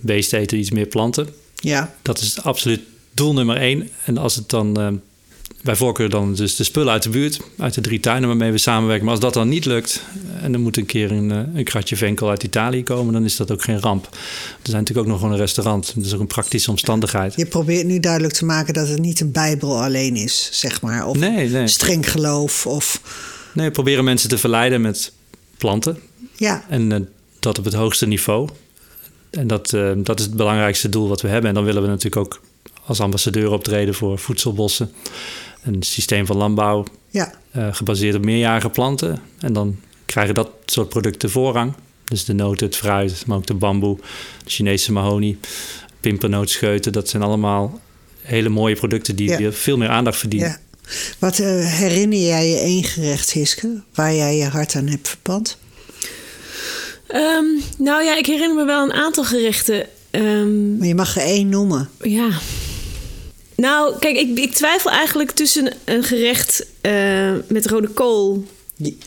[0.01, 1.27] beest eten, iets meer planten.
[1.55, 2.81] Ja, Dat is absoluut
[3.13, 3.89] doel nummer één.
[4.05, 4.87] En als het dan eh,
[5.65, 8.57] bij voorkeur dan dus de spullen uit de buurt, uit de drie tuinen waarmee we
[8.57, 9.03] samenwerken.
[9.05, 10.03] Maar als dat dan niet lukt
[10.41, 13.35] en er moet een keer een, eh, een kratje venkel uit Italië komen, dan is
[13.35, 14.05] dat ook geen ramp.
[14.05, 15.91] Er zijn natuurlijk ook nog gewoon een restaurant.
[15.95, 17.33] Dat is ook een praktische omstandigheid.
[17.35, 21.07] Je probeert nu duidelijk te maken dat het niet een Bijbel alleen is, zeg maar.
[21.07, 21.67] Of Nee, nee.
[21.67, 22.65] streng geloof.
[22.67, 23.01] Of,
[23.53, 25.11] Nee, we proberen mensen te verleiden met
[25.57, 25.99] planten.
[26.35, 26.99] ja, En eh,
[27.39, 28.49] dat op het hoogste niveau.
[29.29, 31.49] En dat, eh, dat is het belangrijkste doel wat we hebben.
[31.49, 32.41] En dan willen we natuurlijk ook
[32.85, 34.91] als ambassadeur optreden voor voedselbossen.
[35.65, 37.33] Een systeem van landbouw ja.
[37.51, 39.19] eh, gebaseerd op meerjarige planten.
[39.39, 41.73] En dan krijgen dat soort producten voorrang.
[42.03, 43.97] Dus de noten, het fruit, maar ook de bamboe,
[44.43, 45.37] de Chinese mahonie,
[45.99, 46.91] pimpernootscheuten.
[46.91, 47.79] Dat zijn allemaal
[48.21, 49.51] hele mooie producten die Ja.
[49.51, 50.49] veel meer aandacht verdienen.
[50.49, 50.57] ja.
[51.19, 55.57] Wat eh, herinner jij je één gerecht, Hiske, waar jij je hart aan hebt verpand?
[57.07, 57.45] Ehm,
[57.77, 59.85] nou ja, ik herinner me wel een aantal gerechten.
[60.11, 61.89] Ehm, Maar je mag er één noemen.
[62.01, 62.29] ja.
[63.55, 68.97] Nou, kijk, ik, ik twijfel eigenlijk tussen een gerecht eh, met rode kool Die-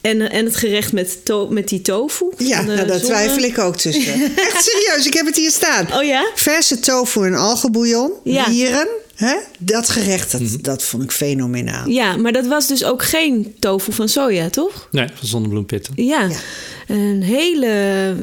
[0.00, 2.24] en, en het gerecht met, to- met die tofu.
[2.36, 4.12] Ja, de nou, daar twijfel ik ook tussen.
[4.36, 5.92] Echt serieus, ik heb het hier staan.
[5.94, 6.30] Oh ja?
[6.34, 8.48] Verse tofu en algenbouillon, Ja.
[8.48, 8.88] mieren.
[9.14, 9.34] Hè?
[9.58, 11.88] Dat gerecht, dat, dat vond ik fenomenaal.
[11.88, 14.88] Ja, maar dat was dus ook geen tofu van soja, toch?
[14.90, 15.92] Nee, van zonnebloempitten.
[15.96, 16.22] Ja.
[16.22, 16.36] Ja.
[16.94, 18.14] Een hele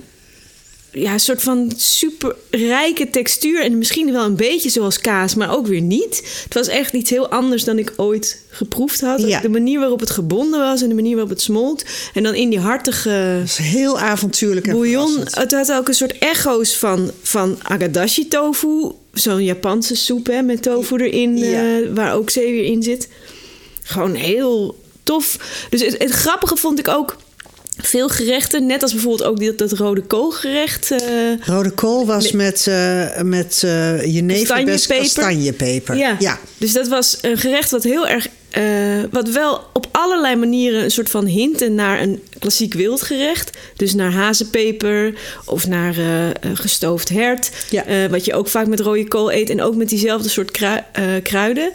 [0.95, 3.61] ja, een soort van super rijke textuur.
[3.61, 6.41] En misschien wel een beetje zoals kaas, maar ook weer niet.
[6.43, 9.21] Het was echt iets heel anders dan ik ooit geproefd had.
[9.21, 9.39] Ja.
[9.39, 11.83] De manier waarop het gebonden was en de manier waarop het smolt.
[12.13, 15.19] En dan in die hartige Dat is heel avontuurlijk bouillon.
[15.29, 18.91] Het had ook een soort echo's van, van agadashi tofu.
[19.13, 21.79] Zo'n Japanse soep hè, met tofu erin, Ja.
[21.79, 23.09] eh, waar ook zeewier in zit.
[23.83, 25.37] Gewoon heel tof.
[25.69, 27.15] Dus het, het grappige vond ik ook
[27.77, 28.65] veel gerechten.
[28.65, 30.91] Net als bijvoorbeeld ook dit, dat rode koolgerecht.
[30.91, 30.99] eh,
[31.45, 33.57] Rode kool was met, eh met
[34.05, 34.97] jeneverbes Kastanjepeper.
[34.97, 35.95] kastanjepeper.
[35.97, 36.15] ja.
[36.19, 36.39] ja.
[36.57, 38.27] dus dat was een gerecht wat heel erg...
[39.11, 43.57] wat wel op allerlei manieren een soort van hinten naar een klassiek wildgerecht.
[43.75, 45.13] Dus naar hazenpeper
[45.45, 45.95] of naar
[46.53, 47.49] gestoofd hert.
[47.69, 48.09] Ja.
[48.09, 49.49] Wat je ook vaak met rode kool eet.
[49.49, 50.83] En ook met diezelfde soort krui-
[51.23, 51.71] kruiden.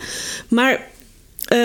[0.49, 0.89] Maar
[1.51, 1.59] eh,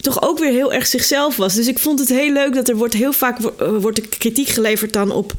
[0.00, 1.54] toch ook weer heel erg zichzelf was.
[1.54, 4.48] Dus ik vond het heel leuk dat er wordt heel vaak eh, wordt er kritiek
[4.48, 5.32] geleverd dan op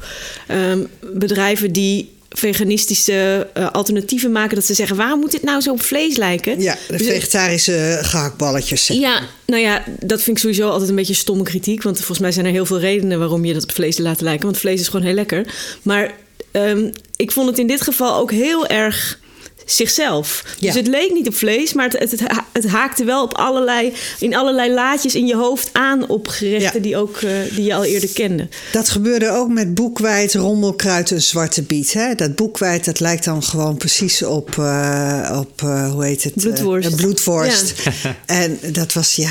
[0.46, 4.54] ehm, bedrijven die veganistische eh, alternatieven maken.
[4.54, 6.60] Dat ze zeggen, waarom moet dit nou zo op vlees lijken?
[6.60, 8.84] Ja, de Dus- vegetarische gehaktballetjes.
[8.84, 8.96] zeg.
[8.96, 11.82] ja, nou ja, dat vind ik sowieso altijd een beetje stomme kritiek.
[11.82, 14.44] Want volgens mij zijn er heel veel redenen waarom je dat op vlees laat lijken.
[14.44, 15.46] Want vlees is gewoon heel lekker.
[15.82, 16.14] Maar
[16.50, 19.18] ehm, ik vond het in dit geval ook heel erg
[19.66, 20.44] zichzelf.
[20.58, 20.66] Ja.
[20.66, 23.34] Dus het leek niet op vlees, maar het, het, het, ha- het haakte wel op
[23.34, 26.82] allerlei, in allerlei laadjes in je hoofd aan op gerechten Ja.
[26.82, 28.48] die, ook, eh, die je al eerder kende.
[28.72, 31.92] Dat gebeurde ook met boekwijd, rommelkruid en zwarte biet.
[31.92, 32.14] Hè?
[32.14, 36.34] Dat boekwijd dat lijkt dan gewoon precies op, eh, op eh, hoe heet het?
[36.34, 36.96] Bloedworst.
[36.96, 37.72] bloedworst.
[38.26, 39.30] en dat was, ja,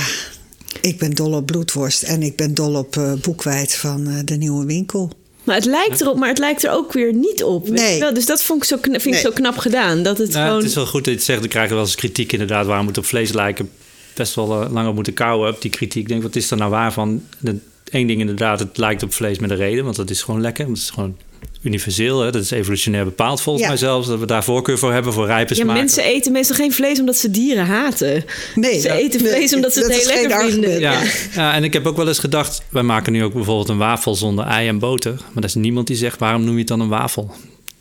[0.82, 2.02] ik ben dol op bloedworst.
[2.04, 5.12] En ik ben dol op boekwijd van de nieuwe winkel.
[5.44, 7.70] Maar het lijkt erop, maar het lijkt er ook weer niet op.
[7.70, 8.00] Nee.
[8.00, 8.14] wel?
[8.14, 10.04] Dus dat vond ik zo, vind ik zo knap gedaan.
[10.04, 10.60] Dat het Nou, gewoon...
[10.60, 11.42] Het is wel goed dat je het zegt.
[11.42, 12.66] We krijgen wel eens kritiek inderdaad.
[12.66, 13.70] Waarom moet het op vlees lijken?
[14.14, 16.02] Best wel eh, langer moeten kouwen op die kritiek.
[16.02, 17.24] Ik denk, wat is er nou waar van?
[17.40, 17.58] De,
[17.90, 19.84] één ding inderdaad, het lijkt op vlees met een reden.
[19.84, 20.66] Want dat is gewoon lekker.
[20.66, 21.18] Want het is gewoon
[21.62, 22.20] universeel.
[22.20, 22.32] Hè?
[22.32, 23.70] Dat is evolutionair bepaald volgens Ja.
[23.72, 24.08] mij zelfs.
[24.08, 25.82] Dat we daar voorkeur voor hebben, voor rijpe Ja, smaken.
[25.82, 28.26] mensen eten meestal geen vlees omdat ze dieren haten.
[28.56, 30.80] Nee, ze dat- eten nee, vlees omdat ze het heel lekker vinden.
[30.80, 31.02] Ja,
[31.36, 32.62] ja, en ik heb ook wel eens gedacht...
[32.70, 35.12] wij maken nu ook bijvoorbeeld een wafel zonder ei en boter.
[35.14, 37.32] Maar er is niemand die zegt, waarom noem je het dan een wafel?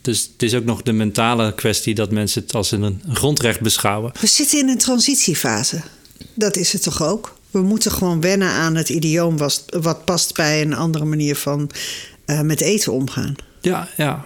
[0.03, 1.95] Dus het is ook nog de mentale kwestie...
[1.95, 4.12] dat mensen het als een grondrecht beschouwen.
[4.21, 5.81] We zitten in een transitiefase.
[6.35, 7.35] Dat is het toch ook?
[7.51, 11.71] We moeten gewoon wennen aan het idioom was- wat past bij een andere manier van
[12.25, 13.35] eh, met eten omgaan.
[13.61, 14.25] Ja, ja.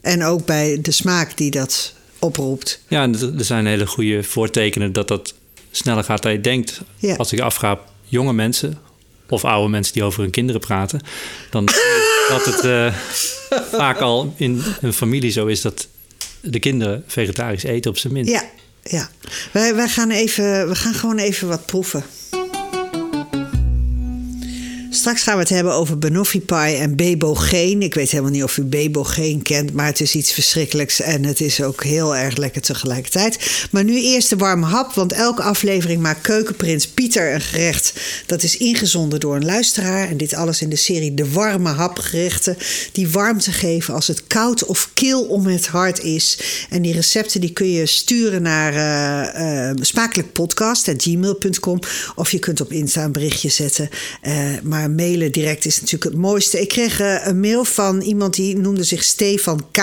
[0.00, 2.80] En ook bij de smaak die dat oproept.
[2.88, 5.34] Ja, en er zijn hele goede voortekenen dat dat
[5.70, 6.80] sneller gaat dan je denkt.
[6.96, 7.14] Ja.
[7.14, 8.78] Als ik afga, jonge mensen
[9.28, 11.00] of oude mensen die over hun kinderen praten,
[11.50, 11.68] dan
[12.28, 12.94] dat het eh,
[13.72, 15.88] vaak al in een familie zo is dat
[16.40, 18.30] de kinderen vegetarisch eten op zijn minst.
[18.30, 18.44] Ja,
[18.82, 19.10] ja.
[19.52, 22.04] Wij, wij gaan even, we gaan gewoon even wat proeven.
[25.00, 27.82] Straks gaan we het hebben over banoffee pie en bebogeen.
[27.82, 31.40] Ik weet helemaal niet of u bebogeen kent, maar het is iets verschrikkelijks en het
[31.40, 33.66] is ook heel erg lekker tegelijkertijd.
[33.70, 37.92] Maar nu eerst de warme hap, want elke aflevering maakt keukenprins Pieter een gerecht
[38.26, 40.08] dat is ingezonden door een luisteraar.
[40.08, 42.56] En dit alles in de serie De Warme Hap gerechten
[42.92, 46.38] die warmte geven als het koud of kil om het hart is.
[46.70, 51.78] En die recepten die kun je sturen naar eh eh, smakelijkpodcast.gmail.com
[52.14, 53.88] of je kunt op Insta een berichtje zetten.
[54.20, 56.60] Eh, maar mailen direct is natuurlijk het mooiste.
[56.60, 59.80] Ik kreeg eh, een mail van iemand die noemde zich Stefan K.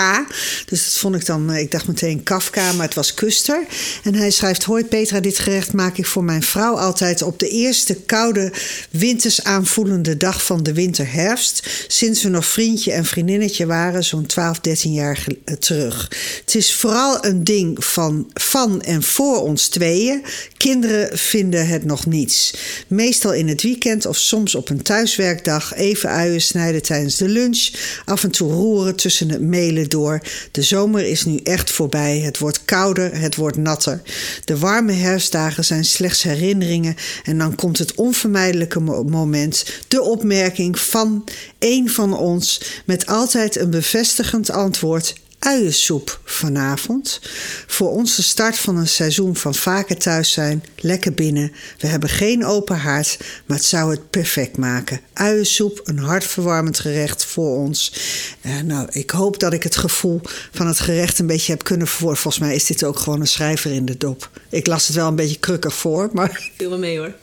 [0.66, 3.66] Dus dat vond ik dan, eh, ik dacht meteen Kafka, maar het was Kuster.
[4.04, 7.50] En hij schrijft: Hoi Petra, dit gerecht maak ik voor mijn vrouw altijd op de
[7.50, 8.52] eerste koude
[8.90, 11.86] winters aanvoelende dag van de winter-herfst.
[11.88, 16.12] Sinds we nog vriendje en vriendinnetje waren, zo'n 12, 13 jaar eh, terug.
[16.46, 20.24] Het is vooral een ding van, van en voor ons tweeën.
[20.58, 22.54] Kinderen vinden het nog niets.
[22.88, 27.70] Meestal in het weekend of soms op een thuiswerkdag even uien snijden tijdens de lunch.
[28.06, 30.22] Af en toe roeren tussen het mailen door.
[30.52, 32.20] De zomer is nu echt voorbij.
[32.20, 34.02] Het wordt kouder, het wordt natter.
[34.46, 36.96] De warme herfstdagen zijn slechts herinneringen.
[37.24, 39.66] En dan komt het onvermijdelijke mo- moment.
[39.88, 41.24] De opmerking van
[41.60, 47.22] een van ons met altijd een bevestigend antwoord uiensoep vanavond.
[47.68, 51.52] Voor ons de start van een seizoen van vaker thuis zijn, lekker binnen.
[51.78, 55.00] We hebben geen open haard, maar het zou het perfect maken.
[55.14, 57.94] Uiensoep, een hartverwarmend gerecht voor ons.
[58.42, 60.22] Eh, nou, ik hoop dat ik het gevoel
[60.52, 62.22] van het gerecht een beetje heb kunnen verwoorden.
[62.22, 64.30] Volgens mij is dit ook gewoon een schrijver in de dop.
[64.50, 67.14] Ik las het wel een beetje krukkig voor, maar Viel me mee hoor.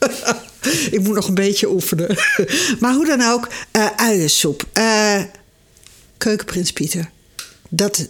[0.90, 2.16] ik moet nog een beetje oefenen.
[2.80, 4.64] maar hoe dan ook, eh uiensoep.
[4.72, 5.22] Eh,
[6.18, 7.12] Keukenprins Pieter.
[7.76, 8.08] Dat,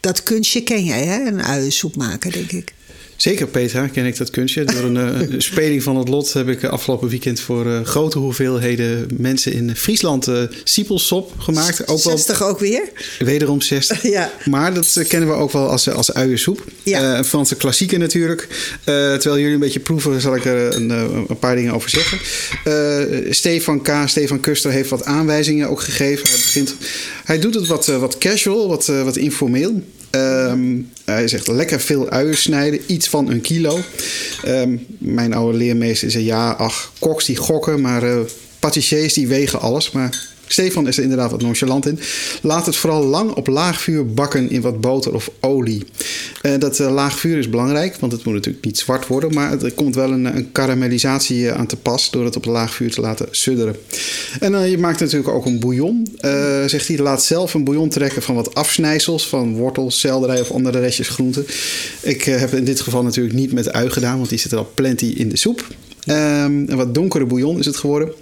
[0.00, 1.26] dat kunstje ken jij, hè?
[1.26, 2.74] Een uiensoep maken, denk ik.
[3.20, 4.64] Zeker, Petra, ken ik dat kunstje.
[4.64, 9.06] Door een eh, speling van het lot heb ik afgelopen weekend voor eh, grote hoeveelheden
[9.16, 11.80] mensen in Friesland eh siepelsop gemaakt.
[11.80, 12.82] Ook wel 60 ook weer?
[13.18, 14.02] wederom 60.
[14.10, 14.32] Ja.
[14.44, 16.64] Maar dat eh, kennen we ook wel als, als uiensoep.
[16.82, 17.12] Ja.
[17.12, 18.48] Eh, een Franse klassieker natuurlijk.
[18.50, 21.90] Eh, terwijl jullie een beetje proeven, zal ik er een, eh, een paar dingen over
[21.90, 22.18] zeggen.
[22.64, 26.28] Eh, Stefan K., Stefan Kuster heeft wat aanwijzingen ook gegeven.
[26.28, 26.74] Hij, begint,
[27.24, 29.82] hij doet het wat, eh, wat casual, wat, eh, wat informeel.
[30.10, 33.78] Ehm, hij zegt lekker veel uien snijden, iets van een kilo.
[34.44, 38.02] Ehm, mijn oude leermeester zei ja, ach, koks die gokken, maar
[38.58, 39.90] patissiers die wegen alles.
[39.90, 41.98] Maar Stefan is er inderdaad wat nonchalant in.
[42.42, 45.84] Laat het vooral lang op laag vuur bakken in wat boter of olie.
[46.42, 49.34] Eh, dat eh, laag vuur is belangrijk, want het moet natuurlijk niet zwart worden.
[49.34, 52.74] Maar er komt wel een, een karamellisatie eh, aan te pas door het op laag
[52.74, 53.76] vuur te laten sudderen.
[54.40, 56.16] En eh, je maakt natuurlijk ook een bouillon.
[56.18, 59.28] Eh, zegt hij, laat zelf een bouillon trekken van wat afsnijsels.
[59.28, 61.46] Van wortels, selderij of andere restjes groenten.
[62.00, 64.58] Ik eh, heb in dit geval natuurlijk niet met ui gedaan, want die zit er
[64.58, 65.66] al plenty in de soep.
[66.04, 68.12] Ehm, een wat donkere bouillon is het geworden.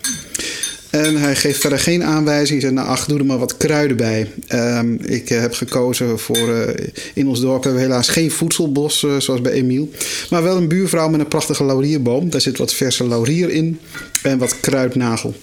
[0.90, 2.60] En hij geeft verder geen aanwijzing.
[2.60, 4.30] Hij zegt, nou ach, doe er maar wat kruiden bij.
[4.46, 6.54] Ehm, ik eh, heb gekozen voor...
[6.54, 9.90] eh, in ons dorp hebben we helaas geen voedselbos, eh, zoals bij Emiel.
[10.30, 12.30] Maar wel een buurvrouw met een prachtige laurierboom.
[12.30, 13.80] Daar zit wat verse laurier in.
[14.22, 15.34] En wat kruidnagel.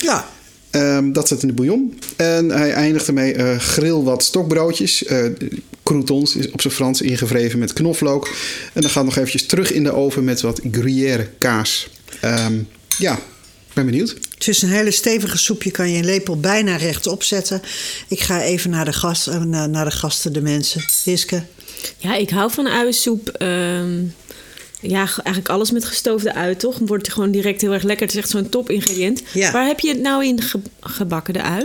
[0.00, 0.28] Ja.
[0.70, 1.98] Ehm, dat zit in de bouillon.
[2.16, 5.04] En hij eindigt ermee: eh, grill wat stokbroodjes.
[5.04, 5.24] eh
[5.82, 8.28] croutons is op zijn Frans ingevreven met knoflook.
[8.72, 11.88] En dan gaat nog eventjes terug in de oven met wat gruyère kaas.
[12.20, 12.54] Ehm,
[12.98, 13.18] ja,
[13.74, 14.14] ik ben benieuwd.
[14.34, 15.62] Het is een hele stevige soep.
[15.62, 17.62] Je kan je lepel bijna rechtop zetten.
[18.08, 20.84] Ik ga even naar de, gast, eh, naar, naar de gasten, de mensen.
[21.04, 21.42] Iske.
[21.98, 23.28] Ja, ik hou van uiensoep.
[23.28, 24.00] Ehm,
[24.80, 26.78] ja, ge- eigenlijk alles met gestoofde ui, toch?
[26.78, 28.06] Wordt gewoon direct heel erg lekker.
[28.06, 29.22] Het is echt zo'n top ingrediënt.
[29.32, 29.52] Ja.
[29.52, 31.62] Waar heb je het nou in ge- gebakken, de ui?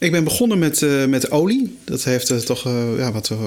[0.00, 1.76] Ik ben begonnen met, eh, met olie.
[1.84, 3.38] Dat heeft het toch eh, ja, wat eh,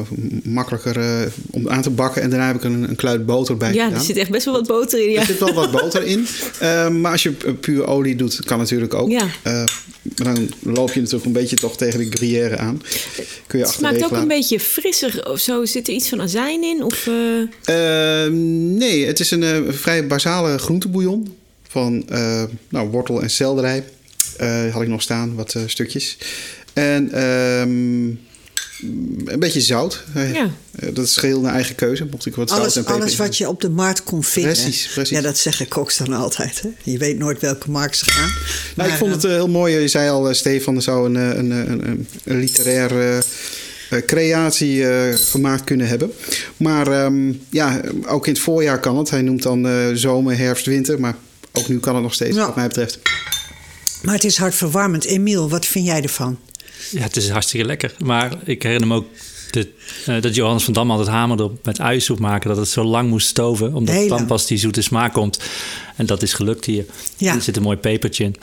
[0.43, 1.19] makkelijker eh,
[1.51, 2.21] om aan te bakken.
[2.21, 3.99] En daarna heb ik een, een kluit boter bij ja, gedaan.
[3.99, 5.11] er zit echt best wel wat boter in.
[5.11, 5.19] Ja.
[5.19, 6.25] Er zit wel wat boter in.
[6.59, 9.09] Eh, maar als je pu- puur olie doet, kan natuurlijk ook.
[9.09, 9.27] Ja.
[9.43, 9.63] Eh,
[10.17, 12.81] maar dan loop je natuurlijk een beetje toch tegen de gruyère aan.
[13.47, 15.65] Kun je Het smaakt ook een beetje frisser of zo.
[15.65, 16.83] Zit er iets van azijn in?
[16.83, 17.07] Of,
[17.65, 18.31] eh, Eh,
[18.77, 21.35] nee, het is een eh, vrij basale groentebouillon.
[21.67, 23.83] Van eh, nou, wortel en selderij.
[24.37, 26.17] Eh, had ik nog staan, wat eh, stukjes.
[26.73, 28.07] En ehm,
[29.25, 30.03] een beetje zout.
[30.13, 30.49] Ja.
[30.75, 32.07] eh, dat is geheel naar eigen keuze.
[32.11, 34.53] Mocht ik wat zout Alles, en peper alles wat je op de markt kon vinden.
[34.53, 35.17] Precies, precies.
[35.17, 36.61] Ja, dat zeggen koks dan altijd.
[36.61, 36.69] Hè?
[36.83, 38.31] Je weet nooit welke markt ze gaan.
[38.75, 39.79] Nou, ik vond het heel mooi.
[39.79, 43.23] Je zei al, Stefan, er zou een, een, een, een, een literair
[44.01, 46.11] creatie eh, gemaakt kunnen hebben.
[46.57, 49.09] Maar ehm, ja, ook in het voorjaar kan het.
[49.09, 50.99] Hij noemt dan eh, zomer, herfst, winter.
[50.99, 51.15] Maar
[51.51, 52.45] ook nu kan het nog steeds, Ja.
[52.45, 52.99] wat mij betreft.
[54.03, 55.05] Maar het is hartverwarmend.
[55.05, 56.39] Emiel, wat vind jij ervan?
[56.91, 57.93] Ja, het is hartstikke lekker.
[58.03, 59.05] Maar ik herinner me ook
[59.51, 59.67] de,
[60.05, 62.49] eh, dat Johannes van Dam altijd hamerde op met uiensoep maken.
[62.49, 63.73] Dat het zo lang moest stoven.
[63.73, 65.39] Omdat Heel dan pas die zoete smaak komt.
[65.95, 66.85] En dat is gelukt hier.
[67.17, 67.35] Ja.
[67.35, 68.35] Er zit een mooi pepertje in.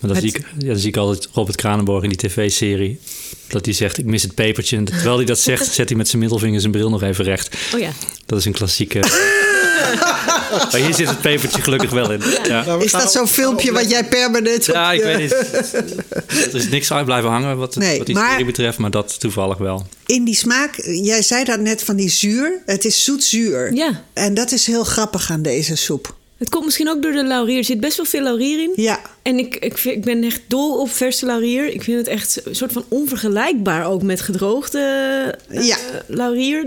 [0.00, 3.00] Maar dan, Met- zie ik, ja, dan zie ik altijd Robert Kranenborg in die tv-serie.
[3.48, 4.76] Dat hij zegt, ik mis het pepertje.
[4.76, 7.56] En terwijl hij dat zegt, zet hij met zijn middelvinger zijn bril nog even recht.
[7.74, 7.90] oh ja.
[8.26, 9.00] Dat is een klassieke...
[10.72, 12.20] maar hier zit het pepertje gelukkig wel in.
[12.44, 14.68] Ja, Nou, we Is dat zo'n filmpje wat jij permanent...
[14.68, 15.32] op ja ik je- weet niet.
[16.52, 18.78] Er is niks uit blijven hangen wat, Nee, wat die maar- serie betreft.
[18.78, 19.86] Maar dat toevallig wel.
[20.06, 22.62] In die smaak, jij zei dat net van die zuur.
[22.66, 23.74] Het is zoet-zuur.
[23.74, 24.02] Ja.
[24.12, 26.16] En dat is heel grappig aan deze soep.
[26.38, 27.58] Het komt misschien ook door de laurier.
[27.58, 28.72] Er zit best wel veel laurier in.
[28.76, 29.00] Ja.
[29.22, 31.66] En ik, ik, vind, ik ben echt dol op verse laurier.
[31.66, 34.78] Ik vind het echt een soort van onvergelijkbaar ook met gedroogde
[35.48, 35.76] eh, Ja.
[36.06, 36.66] laurier.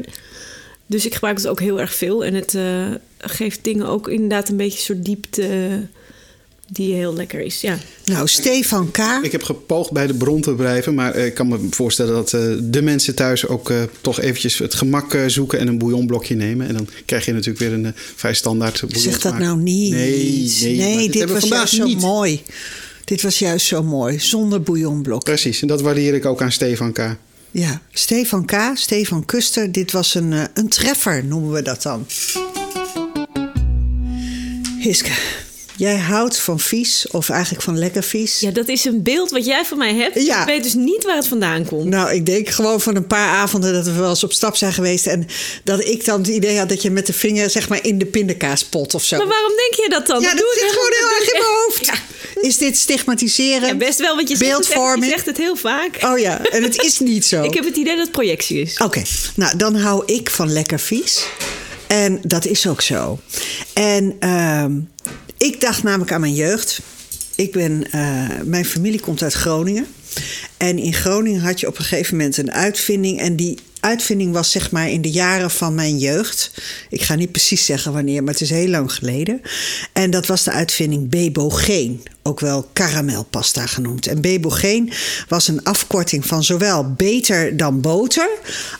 [0.91, 2.25] Dus ik gebruik het ook heel erg veel.
[2.25, 5.80] En het eh, geeft dingen ook inderdaad een beetje een soort diepte
[6.71, 7.62] die heel lekker is.
[7.62, 7.77] Ja.
[8.06, 8.97] Nou, Stefan K.
[9.21, 12.34] Ik heb gepoogd bij de bron te blijven, maar eh, ik kan me voorstellen dat
[12.34, 16.36] eh, de mensen thuis ook eh, toch eventjes het gemak eh, zoeken en een bouillonblokje
[16.36, 16.67] nemen.
[16.67, 19.01] En dan krijg je natuurlijk weer een vrij standaard bouillon.
[19.01, 19.91] Zeg dat nou niet.
[19.91, 21.99] Nee, nee, dit was juist zo niet.
[21.99, 22.41] mooi.
[23.06, 25.23] Dit was juist zo mooi, zonder bouillonblok.
[25.23, 27.15] Precies, en dat waardeer ik ook aan Stefan K.
[27.52, 32.08] Ja, Stefan K., Stefan Kuster, dit was een, eh, een treffer, noemen we dat dan.
[34.80, 35.12] Hiske,
[35.76, 38.40] jij houdt van vies, of eigenlijk van lekker vies.
[38.40, 40.22] ja, dat is een beeld wat jij van mij hebt.
[40.24, 40.40] Ja.
[40.42, 41.86] Ik weet dus niet waar het vandaan komt.
[41.86, 44.74] Nou, ik denk gewoon van een paar avonden dat we wel eens op stap zijn
[44.74, 45.08] geweest.
[45.08, 45.28] En
[45.64, 48.06] dat ik dan het idee had dat je met de vinger zeg maar in de
[48.06, 49.18] pindakaaspot of zo.
[49.18, 50.22] Maar waarom denk je dat dan?
[50.22, 51.86] ja, dat doe zit gewoon heel erg in mijn hoofd.
[51.86, 51.94] Ja.
[52.41, 53.67] Is dit stigmatiseren?
[53.67, 55.97] Ja, best wel, want je zegt, het, je zegt het heel vaak.
[56.01, 57.43] Oh ja, en het is niet zo.
[57.49, 58.77] Ik heb het idee dat het projectie is.
[58.77, 59.01] Oké,
[59.36, 61.25] nou dan hou ik van lekker vies.
[61.88, 63.19] En dat is ook zo.
[63.73, 64.80] En ehm,
[65.38, 66.82] ik dacht namelijk aan mijn jeugd.
[67.36, 69.88] Ik ben, eh, mijn familie komt uit Groningen.
[70.58, 73.19] En in Groningen had je op een gegeven moment een uitvinding.
[73.19, 76.51] En die uitvinding was zeg maar in de jaren van mijn jeugd.
[76.89, 79.41] Ik ga niet precies zeggen wanneer, maar het is heel lang geleden.
[79.93, 82.04] En dat was de uitvinding Bebogeen.
[82.24, 84.08] Ook wel karamelpasta genoemd.
[84.08, 84.92] En Bebogeen
[85.28, 88.30] was een afkorting van zowel beter dan boter...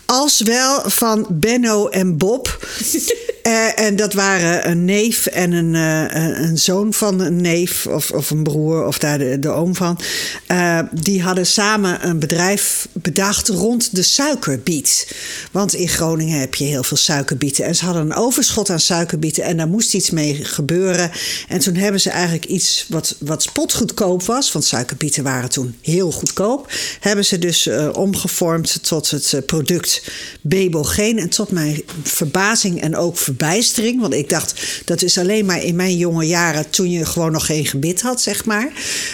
[0.06, 2.58] als wel van Benno en Bob.
[3.42, 8.12] Eh, en dat waren een neef en een, eh, een- zoon van een neef of,
[8.12, 10.00] of een broer of daar de, de oom van.
[10.48, 15.16] Eh, die hadden samen een bedrijf bedacht rond de suikerbiet.
[15.52, 17.66] Want in Groningen heb je heel veel suikerbieten.
[17.66, 21.12] En ze hadden een overschot aan suikerbieten en daar moest iets mee gebeuren.
[21.48, 26.12] En toen hebben ze eigenlijk iets wat, wat spotgoedkoop was, want suikerbieten waren toen heel
[26.12, 31.20] goedkoop, hebben ze dus eh, omgevormd tot het eh, product Bebogeen.
[31.20, 35.76] En tot mijn verbazing en ook verbijstering, want ik dacht dat is alleen maar in
[35.76, 38.72] mijn jonge jaren toen je gewoon nog geen gebit had, zeg maar.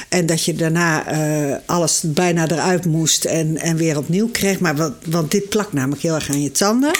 [0.09, 4.59] En dat je daarna eh, alles bijna eruit moest en, en weer opnieuw kreeg.
[4.59, 6.91] Maar want, want dit plakt namelijk heel erg aan je tanden.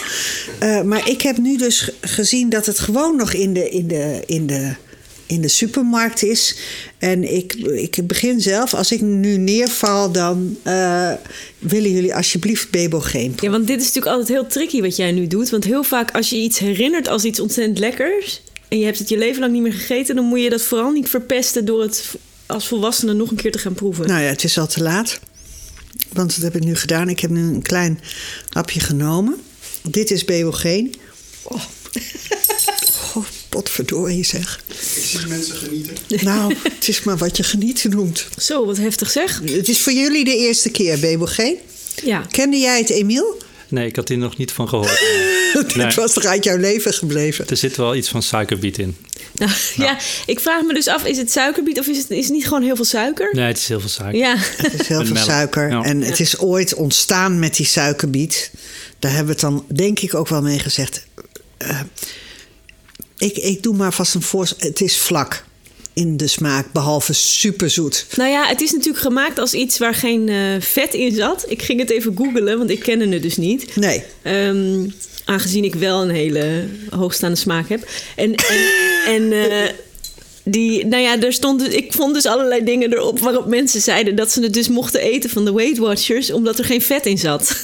[0.85, 4.47] Maar ik heb nu dus gezien dat het gewoon nog in de, in de, in
[4.47, 4.75] de,
[5.27, 6.57] in de supermarkt is.
[6.97, 11.11] En ik, ik begin zelf, als ik nu neerval, dan eh,
[11.59, 15.27] willen jullie alsjeblieft Bebogeen Ja, want dit is natuurlijk altijd heel tricky wat jij nu
[15.27, 15.49] doet.
[15.49, 18.41] Want heel vaak als je iets herinnert als iets ontzettend lekkers...
[18.67, 20.15] en je hebt het je leven lang niet meer gegeten...
[20.15, 23.57] dan moet je dat vooral niet verpesten door het als volwassene nog een keer te
[23.57, 24.07] gaan proeven.
[24.07, 25.19] Nou ja, het is al te laat.
[26.13, 27.09] Want dat heb ik nu gedaan.
[27.09, 27.99] Ik heb nu een klein
[28.49, 29.41] hapje genomen.
[29.83, 30.95] Dit is Bebogeen.
[31.43, 31.61] Oh.
[33.49, 34.63] potverdorie zeg.
[34.67, 35.95] Ik zie mensen genieten.
[36.27, 38.27] Nou, het is maar wat je genieten noemt.
[38.37, 39.41] Zo, wat heftig zeg.
[39.45, 41.57] Het is voor jullie de eerste keer, Bebogeen.
[42.03, 42.25] Ja.
[42.31, 43.37] Kende jij het, Emiel?
[43.67, 45.01] Nee, ik had hier nog niet van gehoord.
[45.75, 45.91] Nee.
[45.95, 47.47] was toch uit jouw leven gebleven?
[47.47, 48.95] Er zit wel iets van suikerbiet in.
[49.31, 52.33] Nou, ja, ik vraag me dus af, is het suikerbiet of is het, is het
[52.33, 53.29] niet gewoon heel veel suiker?
[53.31, 54.19] Nee, het is heel veel suiker.
[54.19, 54.35] Ja.
[54.37, 55.69] Het is heel veel suiker.
[55.69, 55.81] Ja.
[55.83, 58.51] En het is ooit ontstaan met die suikerbiet.
[58.99, 61.05] Daar hebben we het dan denk ik ook wel mee gezegd.
[61.57, 61.79] Eh,
[63.17, 64.67] ik, ik doe maar vast een voorstel.
[64.67, 65.45] Het is vlak
[65.93, 68.05] in de smaak, behalve superzoet.
[68.15, 71.45] Nou ja, het is natuurlijk gemaakt als iets waar geen eh, vet in zat.
[71.47, 73.75] Ik ging het even googlen, want ik kende het dus niet.
[73.75, 74.03] Nee.
[74.21, 74.89] Ehm,
[75.25, 77.89] aangezien ik wel een hele hoogstaande smaak heb.
[78.15, 78.61] En, en,
[79.05, 79.69] en eh,
[80.49, 84.15] die, nou ja, er stond, dus- ik vond dus allerlei dingen erop waarop mensen zeiden
[84.15, 87.17] dat ze het dus mochten eten van de Weight Watchers, omdat er geen vet in
[87.17, 87.55] zat.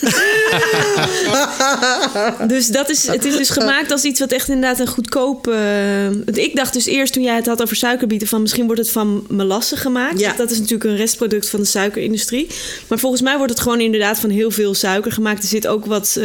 [2.48, 5.48] dus dat is, het is dus gemaakt als iets wat echt inderdaad een goedkoop.
[5.48, 8.92] eh, ik dacht dus eerst toen jij het had over suikerbieten, van misschien wordt het
[8.92, 10.20] van melasse gemaakt.
[10.20, 10.34] Ja.
[10.34, 12.48] Dat is natuurlijk een restproduct van de suikerindustrie.
[12.88, 15.44] Maar volgens mij wordt het gewoon inderdaad van heel veel suiker gemaakt.
[15.44, 16.20] Er zit ook wat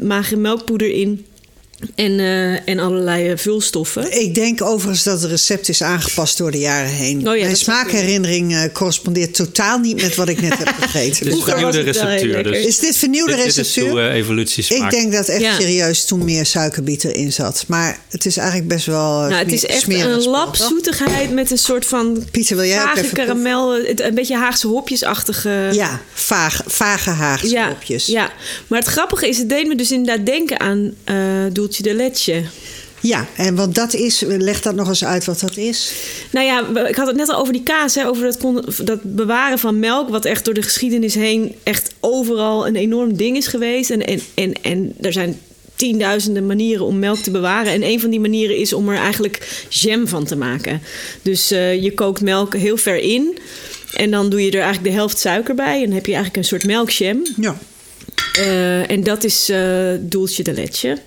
[0.00, 1.26] magere melkpoeder in.
[1.94, 4.20] En, eh, en allerlei eh, vulstoffen.
[4.20, 7.28] Ik denk overigens dat het recept is aangepast door de jaren heen.
[7.28, 11.26] Oh ja, Mijn smaakherinnering eh, correspondeert totaal niet met wat ik net heb gegeten.
[11.26, 12.42] Is Dus vernieuwde receptuur.
[12.42, 13.90] Dus is dit vernieuwde dit, dit is receptuur?
[13.90, 14.92] toe eh, evolutiesmaak.
[14.92, 15.60] Ik denk dat echt Ja.
[15.60, 17.64] serieus toen meer suikerbiet erin zat.
[17.68, 19.20] Maar het is eigenlijk best wel.
[19.20, 20.56] Nou, het is echt een toch?
[20.56, 23.72] zoetigheid met een soort van Pieter, wil jij ook vage even karamel.
[23.72, 25.68] het- Een beetje Haagse hopjesachtige...
[25.72, 28.06] Ja, vaag, vage Haagse ja, hopjes.
[28.06, 28.32] ja,
[28.66, 31.14] maar het grappige is, het deed me dus inderdaad denken aan eh
[31.64, 32.42] Dulce de Leche.
[33.00, 35.92] Ja, en want dat is, leg dat nog eens uit wat dat is.
[36.32, 38.98] Nou ja, ik had het net al over die kaas, hè, over dat, kon- dat
[39.02, 43.46] bewaren van melk, wat echt door de geschiedenis heen echt overal een enorm ding is
[43.46, 43.90] geweest.
[43.90, 45.40] En, en, en, en er zijn
[45.76, 47.72] tienduizenden manieren om melk te bewaren.
[47.72, 50.80] En een van die manieren is om er eigenlijk jam van te maken.
[51.22, 53.38] Dus eh, je kookt melk heel ver in.
[53.94, 55.74] En dan doe je er eigenlijk de helft suiker bij.
[55.78, 57.22] En dan heb je eigenlijk een soort melkjam.
[57.36, 57.58] Ja.
[58.38, 60.98] Eh, en dat is uh, dulce de leche.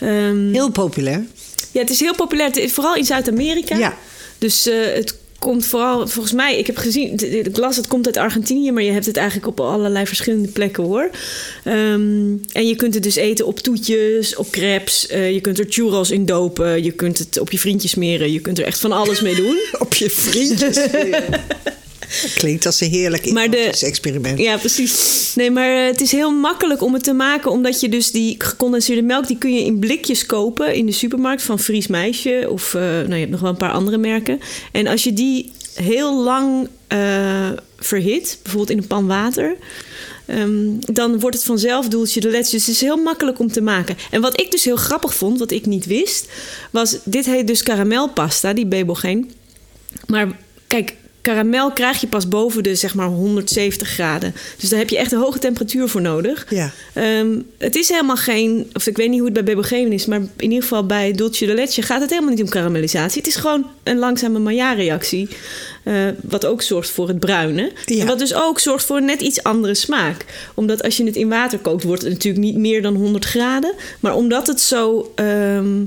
[0.00, 1.24] Ehm, Heel populair.
[1.72, 2.50] ja, het is heel populair.
[2.50, 3.76] Het Vooral in Zuid-Amerika.
[3.78, 3.96] Ja.
[4.38, 8.06] Dus eh, het komt vooral, volgens mij, ik heb gezien, het- het glas het komt
[8.06, 11.10] uit Argentinië, maar je hebt het eigenlijk op allerlei verschillende plekken hoor.
[11.64, 16.10] Ehm, en je kunt het dus eten op toetjes, op crepes, je kunt er churros
[16.10, 19.20] in dopen, je kunt het op je vriendjes smeren, je kunt er echt van alles
[19.20, 19.56] mee doen.
[19.78, 20.78] Op je vriendjes.
[22.34, 24.38] Klinkt als een heerlijk Maar de- experiment.
[24.38, 25.32] Ja, precies.
[25.34, 28.34] Nee, maar eh, het is heel makkelijk om het te maken, omdat je dus die
[28.38, 32.74] gecondenseerde melk, die kun je in blikjes kopen in de supermarkt van Fries Meisje of
[32.74, 34.40] eh, nou, je hebt nog wel een paar andere merken.
[34.72, 39.56] En als je die heel lang eh, verhit, bijvoorbeeld in een pan water.
[40.26, 42.50] ehm, dan wordt het vanzelf doeltje de lets.
[42.50, 43.96] Dus het is heel makkelijk om te maken.
[44.10, 46.26] En wat ik dus heel grappig vond, wat ik niet wist,
[46.70, 49.30] was: dit heet dus karamelpasta, die bebelgeen.
[50.06, 50.36] Maar
[50.66, 50.94] kijk,
[51.26, 54.34] karamel krijg je pas boven de zeg maar 170 graden.
[54.58, 56.46] Dus daar heb je echt een hoge temperatuur voor nodig.
[56.48, 56.70] Ja.
[56.92, 60.18] Ehm, het is helemaal geen, of ik weet niet hoe het bij bebelgeen is, maar
[60.18, 63.18] in ieder geval bij dulce de leche gaat het helemaal niet om karamellisatie.
[63.18, 65.28] Het is gewoon een langzame Maillard-reactie,
[65.82, 67.70] eh, wat ook zorgt voor het bruinen.
[67.84, 68.00] Ja.
[68.00, 70.24] En wat dus ook zorgt voor een net iets andere smaak.
[70.54, 73.74] Omdat als je het in water kookt, wordt het natuurlijk niet meer dan 100 graden.
[74.00, 75.84] Maar omdat het zo, ehm,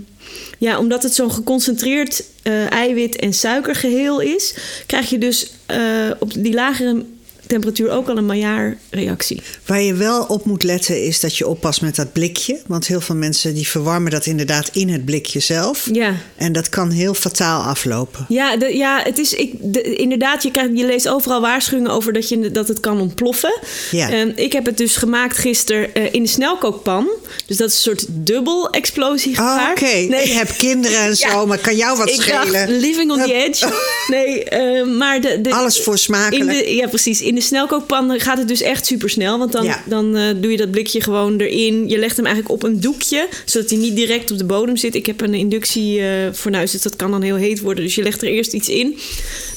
[0.59, 4.55] ja, omdat het zo'n geconcentreerd eh, eiwit- en suikergeheel is,
[4.85, 5.79] krijg je dus eh,
[6.19, 7.05] op die lagere
[7.49, 9.41] temperatuur ook al een Maillard-reactie.
[9.65, 12.59] Waar je wel op moet letten is dat je oppast met dat blikje.
[12.67, 15.87] Want heel veel mensen die verwarmen dat inderdaad in het blikje zelf.
[15.91, 16.15] Ja.
[16.35, 18.25] En dat kan heel fataal aflopen.
[18.27, 22.13] Ja, de, ja het is ik, de, inderdaad, je, krijgt, je leest overal waarschuwingen over
[22.13, 23.59] dat, je, dat het kan ontploffen.
[23.91, 24.09] Ja.
[24.09, 27.07] Ehm, ik heb het dus gemaakt gisteren eh, in de snelkookpan.
[27.45, 29.71] Dus dat is een soort dubbel explosie Oh, gevaar.
[29.71, 32.51] Oké, je hebt kinderen en zo, maar kan jou wat ik schelen?
[32.51, 33.67] dacht, living on the edge.
[34.07, 36.65] Nee, eh, maar de, de, Alles voor in smakelijk.
[36.65, 37.21] de, ja, precies.
[37.21, 39.37] In de snelkookpan gaat het dus echt super snel.
[39.37, 39.83] Want dan, Ja.
[39.85, 41.87] dan eh, doe je dat blikje gewoon erin.
[41.89, 44.95] Je legt hem eigenlijk op een doekje, zodat hij niet direct op de bodem zit.
[44.95, 47.83] Ik heb een inductiefornuis, dus dat kan dan heel heet worden.
[47.83, 48.97] Dus je legt er eerst iets in.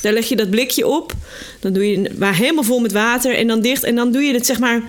[0.03, 1.12] Daar leg je dat blikje op.
[1.61, 3.85] Dan doe je waar helemaal vol met water en dan dicht.
[3.85, 4.83] En dan doe je het zeg maar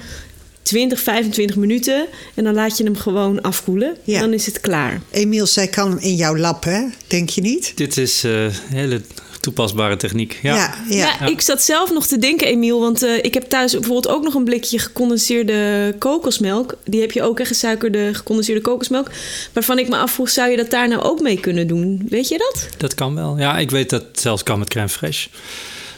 [0.62, 2.06] 20, 25 minuten.
[2.36, 3.96] En dan laat je hem gewoon afkoelen.
[4.04, 4.20] Ja.
[4.20, 5.02] Dan is het klaar.
[5.12, 6.82] Emiel, zij kan hem in jouw lab, hè?
[7.08, 7.72] Denk je niet?
[7.76, 9.02] Dit is eh, een hele
[9.44, 10.40] toepasbare techniek.
[10.42, 10.56] Ja.
[10.56, 10.74] ja.
[10.90, 10.96] ja.
[11.20, 12.80] Ja, ik zat zelf nog te denken, Emiel.
[12.80, 16.78] Want eh, ik heb thuis bijvoorbeeld ook nog een blikje gecondenseerde kokosmelk.
[16.86, 19.10] Die heb je ook, hè, gesuikerde gecondenseerde kokosmelk.
[19.54, 22.06] Waarvan ik me afvroeg, zou je dat daar nou ook mee kunnen doen?
[22.10, 22.68] Weet je dat?
[22.78, 23.38] Dat kan wel.
[23.38, 25.30] Ja, ik weet dat het zelfs kan met crème fraîche.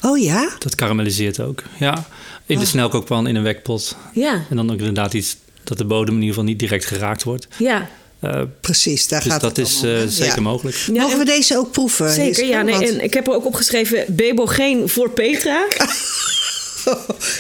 [0.02, 0.50] Oh ja?
[0.60, 1.64] Dat karamelliseert ook.
[1.80, 2.08] Ja,
[2.46, 3.98] in de snelkookpan in een wekpot.
[4.14, 7.24] Ja, En dan ook inderdaad iets dat de bodem in ieder geval niet direct geraakt
[7.24, 7.48] wordt.
[7.58, 7.90] ja.
[8.34, 10.42] Eh, Precies, daar dus gaat dat het is eh, zeker Ja.
[10.42, 10.76] mogelijk.
[10.76, 12.12] Ja, Mogen en- we deze ook proeven?
[12.12, 12.62] Zeker, ja.
[12.62, 15.66] Nee, Want en ik heb er ook opgeschreven Bebogeen voor Petra.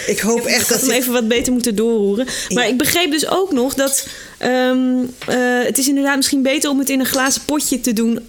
[0.07, 2.25] ik hoop echt Ik had dat hem dit- even wat beter moeten doorroeren.
[2.53, 2.69] Maar Ja.
[2.69, 4.07] ik begreep dus ook nog dat...
[4.37, 4.77] ehm,
[5.27, 8.19] eh, het is inderdaad misschien beter om het in een glazen potje te doen.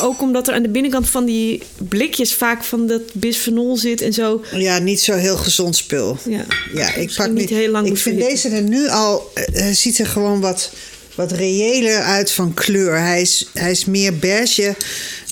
[0.00, 4.12] Ook omdat er aan de binnenkant van die blikjes vaak van dat bisphenol zit en
[4.12, 4.42] zo.
[4.52, 6.18] Ja, niet zo heel gezond spul.
[6.28, 6.44] Ja,
[6.74, 9.30] Ja, ik pak niet heel lang ik vind deze er nu al.
[9.34, 10.70] eh, ziet er gewoon wat,
[11.14, 12.98] wat reëler uit van kleur.
[12.98, 14.76] Hij is, hij is meer beige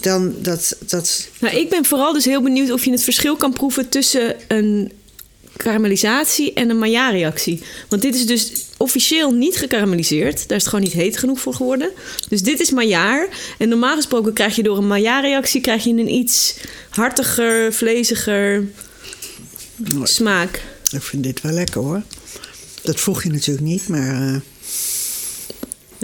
[0.00, 0.76] dan dat.
[0.86, 4.36] dat Nou, ik ben vooral dus heel benieuwd of je het verschil kan proeven tussen
[4.48, 4.92] een
[5.56, 7.62] karamellisatie en een Maillard-reactie.
[7.88, 10.48] Want dit is dus officieel niet gekarameliseerd.
[10.48, 11.90] Daar is het gewoon niet heet genoeg voor geworden.
[12.28, 13.34] Dus dit is Maillard.
[13.58, 16.56] En normaal gesproken krijg je door een Maillard-reactie krijg je een iets
[16.90, 18.68] hartiger, vleesiger
[20.02, 20.62] smaak.
[20.90, 22.02] ik vind dit wel lekker hoor.
[22.82, 24.34] Dat vroeg je natuurlijk niet, maar.
[24.34, 24.40] eh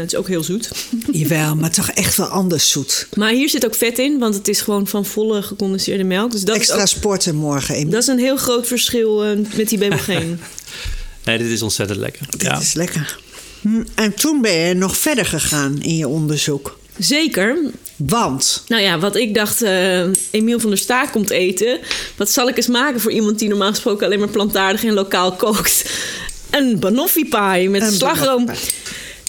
[0.03, 0.69] Dat is ook heel zoet.
[1.13, 3.07] jawel, maar toch echt wel anders zoet.
[3.15, 6.31] Maar hier zit ook vet in, want het is gewoon van volle gecondenseerde melk.
[6.31, 7.75] Dus dat, is, Extra ook- sporten morgen.
[7.75, 7.91] Amy.
[7.91, 10.41] dat is een heel groot verschil eh, met die bebelgeen.
[11.25, 12.27] Nee, dit is ontzettend lekker.
[12.31, 12.61] Dit Ja.
[12.61, 13.19] is lekker.
[13.61, 16.79] Hm, En toen ben je nog verder gegaan in je onderzoek.
[16.99, 17.59] Zeker.
[17.97, 18.65] Want.
[18.69, 21.79] Nou ja, wat ik dacht, eh Emiel van der Staak komt eten.
[22.17, 25.33] Wat zal ik eens maken voor iemand die normaal gesproken alleen maar plantaardig en lokaal
[25.33, 25.85] kookt?
[26.51, 28.45] Een banoffee pie met Een slagroom.
[28.47, 28.73] banoffee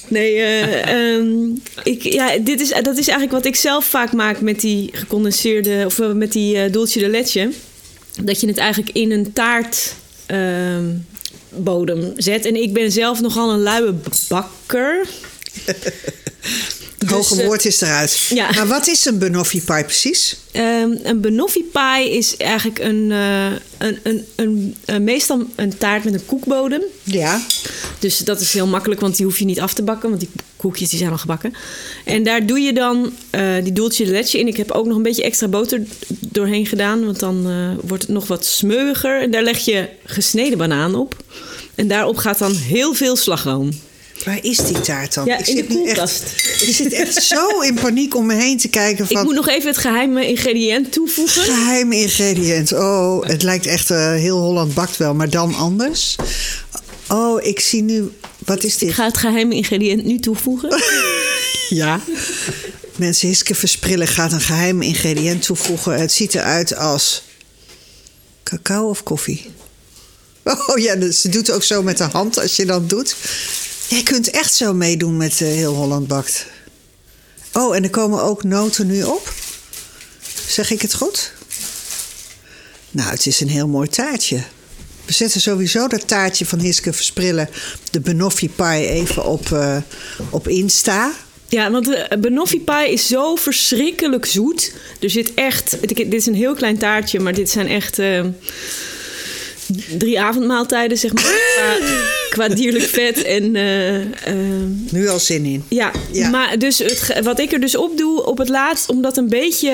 [0.09, 1.49] Nee, eh, ehm,
[1.83, 5.83] ik, ja, dit is, dat is eigenlijk wat ik zelf vaak maak met die gecondenseerde,
[5.85, 7.51] of eh, met die eh dulce de leche.
[8.23, 9.93] Dat je het eigenlijk in een taart
[10.25, 10.85] ehm,
[11.49, 12.45] bodem zet.
[12.45, 13.93] En ik ben zelf nogal een luie
[14.27, 15.07] bakker.
[17.17, 18.19] Het hoge eh, woord is eruit.
[18.33, 18.51] ja.
[18.55, 20.35] Maar wat is een banoffee pie precies?
[20.51, 23.45] Ehm, een banoffee pie is eigenlijk een, eh,
[23.77, 26.81] een, een, een, een- meestal een taart met een koekbodem.
[27.03, 27.41] Ja.
[27.99, 30.09] Dus dat is heel makkelijk, want die hoef je niet af te bakken.
[30.09, 31.53] Want die koekjes, die zijn al gebakken.
[32.05, 34.47] En daar doe je dan eh, die doeltje letje in.
[34.47, 35.81] Ik heb ook nog een beetje extra boter
[36.19, 39.21] doorheen gedaan, want dan eh, wordt het nog wat smeuiger.
[39.21, 41.15] En daar leg je gesneden banaan op.
[41.75, 43.69] En daarop gaat dan heel veel slagroom.
[44.25, 45.25] Waar is die taart dan?
[45.25, 46.23] Ja, in de zit koelkast.
[46.23, 49.17] Echt, ik zit echt zo in paniek om me heen te kijken van...
[49.17, 51.41] Ik moet nog even het geheime ingrediënt toevoegen.
[51.43, 52.73] Geheim ingrediënt.
[52.73, 56.15] Oh, het lijkt echt eh, heel Holland bakt wel, maar dan anders.
[57.07, 58.11] Oh, ik zie nu...
[58.45, 58.93] Wat is Ik dit?
[58.93, 60.69] ga het geheime ingrediënt nu toevoegen.
[61.69, 61.99] Ja.
[62.95, 65.99] Mensen, Hiske Versprillen gaat een geheim ingrediënt toevoegen.
[65.99, 67.23] Het ziet eruit als
[68.43, 69.51] cacao of koffie.
[70.43, 73.15] Oh ja, dus ze doet het ook zo met de hand als je dat doet.
[73.89, 76.45] Jij kunt echt zo meedoen met eh, Heel Holland Bakt.
[77.53, 79.33] Oh, en er komen ook noten nu op.
[80.47, 81.31] Zeg ik het goed?
[82.91, 84.43] Nou, het is een heel mooi taartje.
[85.05, 87.49] We zetten sowieso dat taartje van Hiske Versprillen,
[87.91, 89.77] de banoffee pie, even op, eh,
[90.29, 91.11] op Insta.
[91.47, 94.73] Ja, want de banoffee pie is zo verschrikkelijk zoet.
[94.99, 95.77] Er zit echt...
[95.81, 97.99] Dit is een heel klein taartje, maar dit zijn echt...
[97.99, 98.25] eh,
[99.97, 101.23] drie avondmaaltijden, zeg maar.
[102.29, 103.55] Qua, qua dierlijk vet en...
[103.55, 104.35] eh, eh,
[104.89, 105.63] Nu al zin in.
[105.69, 106.29] ja, Ja.
[106.29, 108.89] maar dus het, wat ik er dus op doe op het laatst...
[108.89, 109.71] om dat een beetje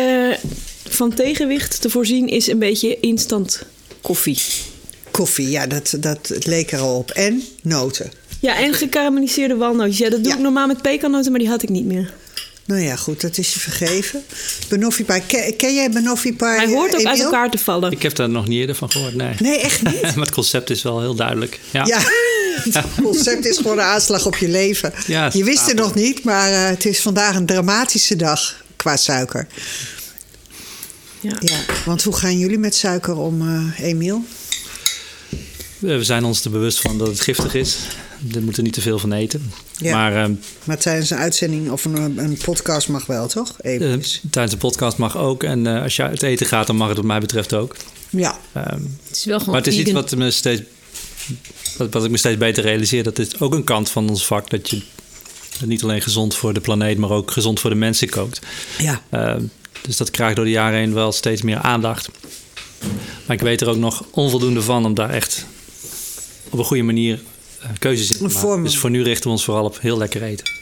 [0.89, 2.28] van tegenwicht te voorzien...
[2.28, 3.62] is een beetje instant
[4.02, 4.38] koffie.
[5.12, 7.12] Koffie, ja, dat, dat het leek er al op.
[7.12, 8.12] En noten.
[8.39, 9.98] Ja, en gekarameliseerde walnootjes.
[9.98, 10.38] Ja, dat doe Ja.
[10.38, 12.14] ik normaal met pekannoten, maar die had ik niet meer.
[12.66, 14.24] Nou ja, goed, dat is je vergeven.
[14.68, 15.22] Pie.
[15.28, 16.47] Ken, ken jij banoffee pie?
[16.47, 17.91] Hij hoort ook eh, uit elkaar te vallen.
[17.91, 19.34] Ik heb daar nog niet eerder van gehoord, nee.
[19.39, 20.01] Nee, echt niet?
[20.16, 21.59] maar het concept is wel heel duidelijk.
[21.72, 21.86] Ja.
[21.86, 21.99] Ja,
[22.63, 24.93] het concept is gewoon een aanslag op je leven.
[25.07, 28.97] Ja, je wist het nog niet, maar eh, het is vandaag een dramatische dag qua
[28.97, 29.47] suiker.
[31.20, 31.38] Ja.
[31.39, 34.26] Ja, want hoe gaan jullie met suiker om, eh Emiel?
[35.80, 37.78] We zijn ons er bewust van dat het giftig is.
[38.20, 39.51] Daar moeten we niet te veel van eten.
[39.78, 39.95] Ja.
[39.95, 43.55] Maar ehm, Maar tijdens een uitzending of een, een podcast mag wel, toch?
[43.59, 44.01] eh, Even.
[44.30, 45.43] tijdens de podcast mag ook.
[45.43, 47.76] En eh, als je uit eten gaat, dan mag het wat mij betreft ook.
[48.09, 48.39] ja.
[48.53, 50.61] Ehm, Het is wel gewoon maar het is iets wat, me steeds,
[51.78, 53.03] wat, wat ik me steeds beter realiseer.
[53.03, 54.49] Dat is ook een kant van ons vak.
[54.49, 54.82] Dat je
[55.66, 58.39] niet alleen gezond voor de planeet, maar ook gezond voor de mensen kookt.
[58.78, 59.01] ja.
[59.09, 59.43] Ehm,
[59.82, 62.09] dus dat krijgt door de jaren heen wel steeds meer aandacht.
[63.26, 65.45] Maar ik weet er ook nog onvoldoende van om daar echt
[66.49, 67.20] op een goede manier eh,
[67.80, 68.63] keuzes in te maken.
[68.63, 70.53] Dus voor nu richten we ons vooral op heel lekker eten.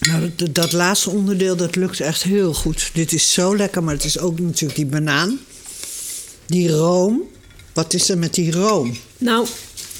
[0.00, 2.90] Nou, dat, dat laatste onderdeel, dat lukt echt heel goed.
[2.92, 5.40] Dit is zo lekker, maar het is ook natuurlijk die banaan.
[6.46, 7.22] Die room.
[7.72, 8.96] Wat is er met die room?
[9.18, 9.46] Nou,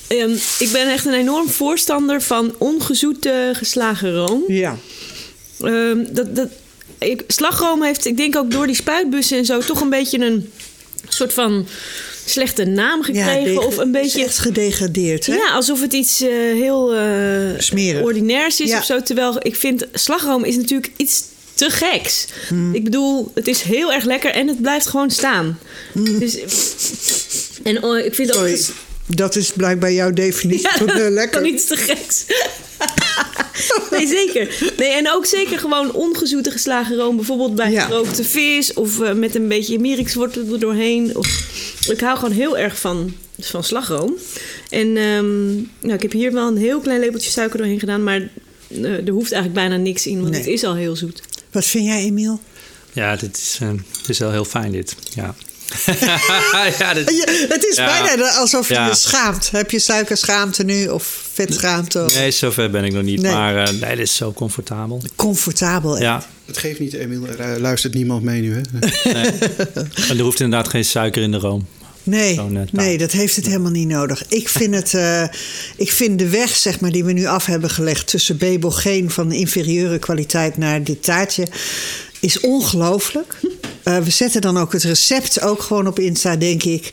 [0.06, 4.42] ehm, ik ben echt een enorm voorstander van ongezoete geslagen room.
[4.46, 4.76] Ja.
[5.60, 6.48] Ehm, dat, dat,
[6.98, 10.52] ik, slagroom heeft, ik denk ook door die spuitbussen en zo, toch een beetje een
[11.08, 11.66] soort van
[12.24, 13.66] slechte naam gekregen.
[13.66, 14.24] of een beetje.
[14.24, 15.34] echt gedegradeerd, hè?
[15.34, 16.94] Ja, alsof het iets eh, heel
[17.58, 18.02] Smerig.
[18.02, 18.78] ordinairs is Ja.
[18.78, 19.00] of zo.
[19.02, 21.22] Terwijl ik vind slagroom is natuurlijk iets
[21.54, 22.26] te geks.
[22.48, 22.74] Hmm.
[22.74, 25.58] Ik bedoel, het is heel erg lekker en het blijft gewoon staan.
[25.94, 26.36] Dus,
[27.62, 28.38] en oh, ik vind Hmm.
[28.38, 28.58] Sorry, ook...
[29.14, 31.40] dat is blijkbaar jouw definitie Ja, van eh, dat lekker.
[31.40, 32.24] kan iets te geks.
[33.90, 34.72] nee, zeker.
[34.76, 37.16] Nee, en ook zeker gewoon ongezoete geslagen room.
[37.16, 37.84] Bijvoorbeeld bij Ja.
[37.86, 41.16] gerookte vis of eh, met een beetje mirixwortel er doorheen.
[41.16, 41.28] Of,
[41.88, 44.16] ik hou gewoon heel erg van, van slagroom.
[44.70, 48.02] En ehm, nou, ik heb hier wel een heel klein lepeltje suiker doorheen gedaan.
[48.04, 48.28] Maar
[48.68, 50.40] eh, er hoeft eigenlijk bijna niks in, want Nee.
[50.40, 51.22] het is al heel zoet.
[51.50, 52.40] Wat vind jij, Emiel?
[52.92, 53.58] Ja, dit is,
[53.98, 54.94] het is wel heel fijn dit.
[55.14, 55.34] Ja,
[56.78, 58.02] ja, dit, Je- het is Ja.
[58.02, 58.86] bijna alsof je Ja.
[58.86, 59.50] je schaamt.
[59.50, 62.04] Heb je suikerschaamte nu of vetschaamte?
[62.04, 63.20] Of- nee, zover ben ik nog niet.
[63.22, 63.32] Nee.
[63.32, 65.02] Maar eh, nee, dit is zo comfortabel.
[65.16, 66.00] Comfortabel.
[66.00, 67.26] Ja, Het geeft niet, Emiel.
[67.26, 68.60] Er eh, luistert niemand mee nu, hè?
[69.12, 69.30] nee.
[70.08, 71.66] en er hoeft inderdaad geen suiker in de room.
[72.02, 72.40] Nee,
[72.70, 74.24] nee, dat heeft het helemaal niet nodig.
[74.28, 75.22] Ik vind, het, eh,
[75.76, 79.32] ik vind de weg zeg maar, die we nu af hebben gelegd tussen Bebelgeen van
[79.32, 81.46] inferieure kwaliteit naar dit taartje
[82.20, 83.34] is ongelooflijk.
[83.82, 86.92] Eh, we zetten dan ook het recept ook gewoon op Insta, denk ik.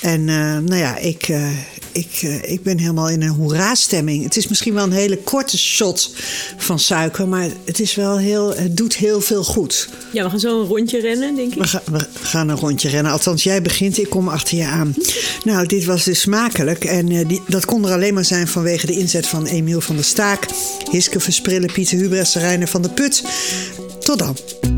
[0.00, 1.50] En eh, nou ja, ik, eh,
[1.92, 4.24] ik, ik ben helemaal in een hoera-stemming.
[4.24, 6.14] Het is misschien wel een hele korte shot
[6.56, 9.88] van suiker, maar het, is wel heel, het doet heel veel goed.
[10.12, 11.58] Ja, we gaan zo een rondje rennen, denk ik.
[11.58, 13.12] We, ga- we gaan een rondje rennen.
[13.12, 14.94] Althans, jij begint, ik kom achter je aan.
[15.44, 16.84] Nou, dit was dus smakelijk.
[16.84, 20.04] En die, dat kon er alleen maar zijn vanwege de inzet van Emiel van der
[20.04, 20.46] Staak...
[20.90, 23.22] Hiske Versprillen, Pieter Hubres, Reiner van der Put.
[24.06, 24.75] Tudo.